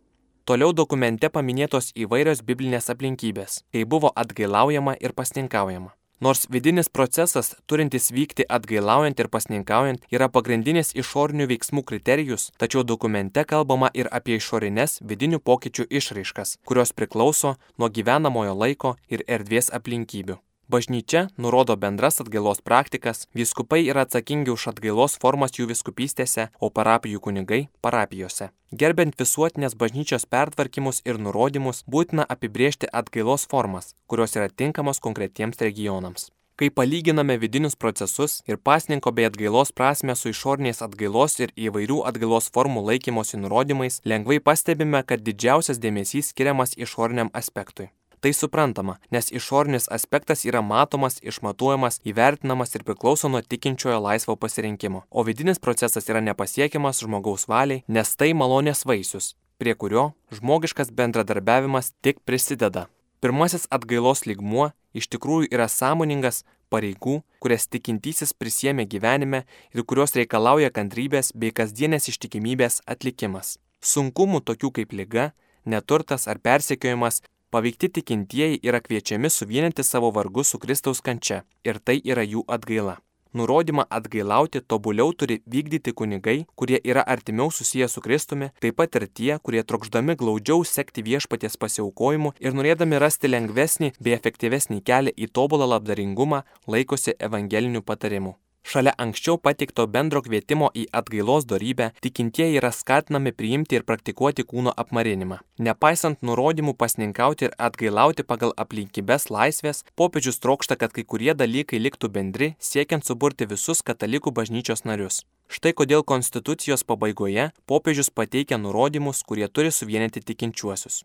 Toliau 0.48 0.72
dokumente 0.72 1.28
paminėtos 1.28 1.90
įvairios 1.92 2.40
biblinės 2.48 2.88
aplinkybės, 2.94 3.58
kai 3.68 3.82
buvo 3.84 4.08
atgailaujama 4.22 4.96
ir 5.04 5.12
pasninkaujama. 5.12 5.92
Nors 6.24 6.46
vidinis 6.48 6.88
procesas, 6.88 7.52
turintis 7.68 8.08
vykti 8.16 8.48
atgailaujant 8.48 9.20
ir 9.20 9.28
pasninkaujant, 9.28 10.08
yra 10.08 10.32
pagrindinis 10.32 10.96
išorinių 10.96 11.52
veiksmų 11.52 11.84
kriterijus, 11.84 12.48
tačiau 12.56 12.88
dokumente 12.88 13.44
kalbama 13.44 13.92
ir 13.92 14.08
apie 14.08 14.40
išorinės 14.40 15.02
vidinių 15.04 15.44
pokyčių 15.44 15.90
išraiškas, 15.90 16.56
kurios 16.64 16.96
priklauso 16.96 17.58
nuo 17.76 17.92
gyvenamojo 17.92 18.56
laiko 18.56 18.96
ir 19.12 19.28
erdvės 19.28 19.68
aplinkybių. 19.76 20.40
Bažnyčia 20.70 21.28
nurodo 21.36 21.74
bendras 21.76 22.20
atgailos 22.22 22.60
praktikas, 22.62 23.26
vyskupai 23.34 23.80
yra 23.90 24.04
atsakingi 24.06 24.52
už 24.54 24.68
atgailos 24.70 25.16
formas 25.18 25.56
jų 25.56 25.66
viskupystėse, 25.72 26.44
o 26.60 26.70
parapijų 26.70 27.18
kunigai- 27.24 27.68
parapijose. 27.84 28.50
Gerbent 28.70 29.18
visuotinės 29.18 29.74
bažnyčios 29.74 30.26
pertvarkymus 30.30 31.02
ir 31.04 31.18
nurodymus, 31.18 31.82
būtina 31.90 32.24
apibriežti 32.34 32.86
atgailos 32.92 33.48
formas, 33.50 33.94
kurios 34.06 34.36
yra 34.36 34.48
tinkamos 34.48 35.00
konkretiems 35.00 35.58
regionams. 35.58 36.30
Kai 36.56 36.70
palyginame 36.70 37.36
vidinius 37.40 37.74
procesus 37.74 38.42
ir 38.46 38.56
pasninko 38.56 39.10
bei 39.12 39.24
atgailos 39.24 39.72
prasme 39.72 40.14
su 40.14 40.28
išorniais 40.28 40.82
atgailos 40.82 41.40
ir 41.40 41.50
įvairių 41.56 42.04
atgailos 42.06 42.50
formų 42.54 42.84
laikymosi 42.88 43.36
nurodymais, 43.42 44.00
lengvai 44.04 44.38
pastebime, 44.38 45.02
kad 45.02 45.20
didžiausias 45.20 45.80
dėmesys 45.80 46.30
skiriamas 46.30 46.76
išorniam 46.76 47.30
aspektui. 47.32 47.90
Tai 48.20 48.32
suprantama, 48.36 48.98
nes 49.10 49.30
išorinis 49.32 49.86
aspektas 49.88 50.44
yra 50.44 50.60
matomas, 50.60 51.14
išmatuojamas, 51.24 52.02
įvertinamas 52.04 52.74
ir 52.76 52.84
priklauso 52.84 53.30
nuo 53.32 53.40
tikinčiojo 53.40 53.96
laisvo 54.04 54.36
pasirinkimo, 54.36 55.06
o 55.08 55.24
vidinis 55.24 55.58
procesas 55.58 56.08
yra 56.12 56.20
nepasiekiamas 56.20 57.00
žmogaus 57.00 57.48
valiai, 57.48 57.80
nes 57.88 58.12
tai 58.20 58.34
malonės 58.36 58.84
vaisius, 58.84 59.32
prie 59.56 59.72
kurio 59.72 60.10
žmogiškas 60.36 60.92
bendradarbiavimas 60.92 61.94
tik 62.04 62.20
prisideda. 62.28 62.90
Pirmasis 63.24 63.64
atgailos 63.72 64.26
lygmuo 64.28 64.68
iš 64.92 65.08
tikrųjų 65.16 65.48
yra 65.56 65.70
sąmoningas 65.72 66.44
pareigų, 66.68 67.22
kurias 67.40 67.66
tikintysis 67.72 68.36
prisėmė 68.36 68.84
gyvenime 68.84 69.46
ir 69.72 69.84
kurios 69.88 70.12
reikalauja 70.16 70.68
kantrybės 70.68 71.32
bei 71.32 71.56
kasdienės 71.56 72.12
ištikimybės 72.12 72.82
atlikimas. 72.84 73.56
Sunkumų 73.80 74.44
tokių 74.44 74.74
kaip 74.76 74.92
lyga, 74.92 75.30
neturtas 75.64 76.28
ar 76.28 76.36
persekiojimas 76.38 77.22
Paveikti 77.50 77.88
tikintieji 77.88 78.60
yra 78.62 78.78
kviečiami 78.80 79.28
suvienyti 79.30 79.82
savo 79.82 80.10
vargus 80.14 80.52
su 80.52 80.58
Kristaus 80.62 81.00
kančia 81.02 81.38
ir 81.66 81.80
tai 81.82 81.96
yra 82.12 82.22
jų 82.22 82.44
atgaila. 82.46 82.92
Nurodymą 83.34 83.84
atgailauti 83.96 84.60
tobuliau 84.70 85.10
turi 85.12 85.40
vykdyti 85.54 85.90
kunigai, 85.98 86.44
kurie 86.54 86.78
yra 86.84 87.02
artimiau 87.14 87.50
susiję 87.50 87.88
su 87.88 88.00
Kristumi, 88.04 88.50
taip 88.62 88.76
pat 88.78 88.94
ir 89.00 89.06
tie, 89.06 89.32
kurie 89.42 89.62
trokšdami 89.62 90.14
glaudžiau 90.20 90.62
sekti 90.64 91.02
viešpaties 91.08 91.58
pasiaukojimu 91.64 92.32
ir 92.38 92.54
norėdami 92.54 93.02
rasti 93.02 93.32
lengvesnį 93.32 93.90
bei 93.98 94.14
efektyvesnį 94.18 94.78
kelią 94.86 95.16
į 95.18 95.30
tobulą 95.34 95.66
labdaringumą, 95.74 96.44
laikosi 96.70 97.16
evangelinių 97.18 97.82
patarimų. 97.82 98.36
Šalia 98.62 98.92
anksčiau 98.98 99.38
pateikto 99.40 99.86
bendro 99.86 100.20
kvietimo 100.22 100.68
į 100.76 100.84
atgailos 100.92 101.46
darybę, 101.48 101.90
tikintieji 102.04 102.58
yra 102.60 102.70
skatinami 102.70 103.32
priimti 103.32 103.78
ir 103.78 103.86
praktikuoti 103.88 104.44
kūno 104.46 104.74
apmarinimą. 104.82 105.40
Nepaisant 105.58 106.20
nurodymų 106.22 106.76
pasninkauti 106.78 107.48
ir 107.48 107.56
atgailauti 107.58 108.22
pagal 108.22 108.52
aplinkybės 108.64 109.30
laisvės, 109.32 109.82
popiežius 109.96 110.38
trokšta, 110.44 110.76
kad 110.76 110.92
kai 110.92 111.04
kurie 111.04 111.32
dalykai 111.34 111.80
liktų 111.80 112.12
bendri, 112.16 112.54
siekiant 112.58 113.06
suburti 113.06 113.48
visus 113.48 113.82
katalikų 113.82 114.34
bažnyčios 114.36 114.84
narius. 114.84 115.24
Štai 115.50 115.72
kodėl 115.74 116.04
konstitucijos 116.06 116.84
pabaigoje 116.86 117.48
popiežius 117.66 118.12
pateikia 118.14 118.60
nurodymus, 118.60 119.24
kurie 119.26 119.48
turi 119.48 119.72
suvienyti 119.74 120.22
tikinčiuosius. 120.22 121.02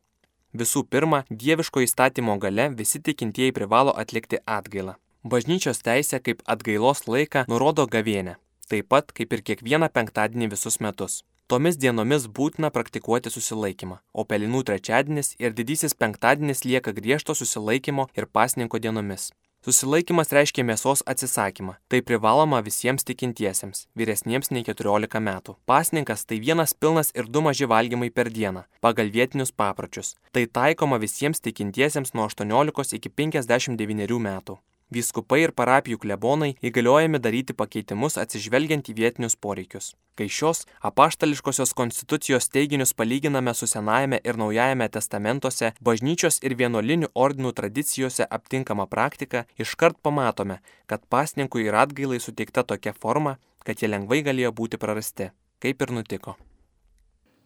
Visų 0.56 0.86
pirma, 0.88 1.24
dieviško 1.32 1.82
įstatymo 1.84 2.38
gale 2.39 2.70
visi 2.78 3.02
tikintieji 3.02 3.56
privalo 3.58 3.96
atlikti 4.04 4.39
atgailą. 4.46 5.00
Bažnyčios 5.26 5.80
teisė 5.82 6.20
kaip 6.22 6.44
atgailos 6.46 7.00
laiką 7.10 7.48
nurodo 7.50 7.88
gavienę, 7.90 8.36
taip 8.70 8.92
pat 8.94 9.08
kaip 9.18 9.32
ir 9.34 9.42
kiekvieną 9.48 9.88
penktadienį 9.90 10.52
visus 10.52 10.76
metus. 10.86 11.24
Tomis 11.50 11.80
dienomis 11.82 12.28
būtina 12.40 12.70
praktikuoti 12.76 13.32
susilaikymą, 13.34 13.98
o 14.14 14.22
pelinų 14.30 14.62
trečiadienis 14.68 15.32
ir 15.42 15.56
didysis 15.58 15.98
penktadienis 15.98 16.62
lieka 16.66 16.94
griežto 16.94 17.34
susilaikymo 17.40 18.06
ir 18.14 18.28
pasninko 18.30 18.78
dienomis. 18.84 19.32
Susilaikimas 19.66 20.30
reiškia 20.30 20.62
mėsos 20.62 21.02
atsisakymą. 21.10 21.74
Tai 21.90 22.04
privaloma 22.06 22.62
visiems 22.62 23.08
tikintiesiems, 23.10 23.88
vyresniems 23.98 24.54
nei 24.54 24.62
14 24.68 25.24
metų. 25.26 25.58
Pasninkas 25.66 26.28
tai 26.30 26.38
vienas 26.38 26.78
pilnas 26.78 27.10
ir 27.18 27.26
du 27.26 27.42
maži 27.42 27.66
valgymai 27.66 28.12
per 28.14 28.30
dieną, 28.30 28.68
pagal 28.78 29.10
vietinius 29.10 29.50
papročius. 29.50 30.14
Tai 30.38 30.46
taikoma 30.46 31.02
visiems 31.02 31.42
tikintiesiems 31.42 32.14
nuo 32.14 32.30
18 32.30 33.00
iki 33.02 33.10
59 33.10 34.22
metų. 34.30 34.60
Vyskupai 34.93 35.39
ir 35.41 35.52
parapijų 35.58 35.98
klebonai 36.04 36.52
įgaliojami 36.62 37.17
daryti 37.17 37.56
pakeitimus 37.58 38.19
atsižvelgiant 38.21 38.86
į 38.91 38.93
vietinius 39.00 39.34
poreikius. 39.36 39.95
Kai 40.15 40.28
šios 40.30 40.62
apaštališkosios 40.86 41.74
konstitucijos 41.74 42.48
teiginius 42.54 42.93
palyginame 42.93 43.54
su 43.58 43.67
Senajame 43.67 44.19
ir 44.24 44.38
Naujajame 44.38 44.88
testamentuose, 44.93 45.74
bažnyčios 45.82 46.38
ir 46.45 46.54
vienuolinių 46.56 47.10
ordinų 47.15 47.52
tradicijose 47.58 48.28
aptinkama 48.30 48.86
praktika, 48.86 49.48
iškart 49.58 49.98
pamatome, 50.06 50.60
kad 50.86 51.02
pasninkui 51.10 51.65
ir 51.65 51.76
atgailai 51.76 52.21
suteikta 52.21 52.63
tokia 52.63 52.94
forma, 52.94 53.40
kad 53.65 53.81
jie 53.81 53.90
lengvai 53.90 54.21
galėjo 54.21 54.54
būti 54.54 54.77
prarasti. 54.77 55.31
Kaip 55.60 55.81
ir 55.81 55.96
nutiko. 55.98 56.38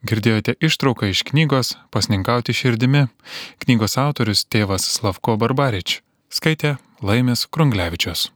Girdėjote 0.04 0.58
ištrauką 0.64 1.10
iš 1.12 1.24
knygos 1.28 1.74
Pasninkauti 1.92 2.54
širdimi. 2.56 3.08
Knygos 3.64 3.98
autorius 4.00 4.46
tėvas 4.46 4.86
Slavko 4.88 5.36
Barbarič. 5.40 6.02
Skaitė 6.32 6.78
Laimis 7.02 7.46
Krunglevičius. 7.46 8.32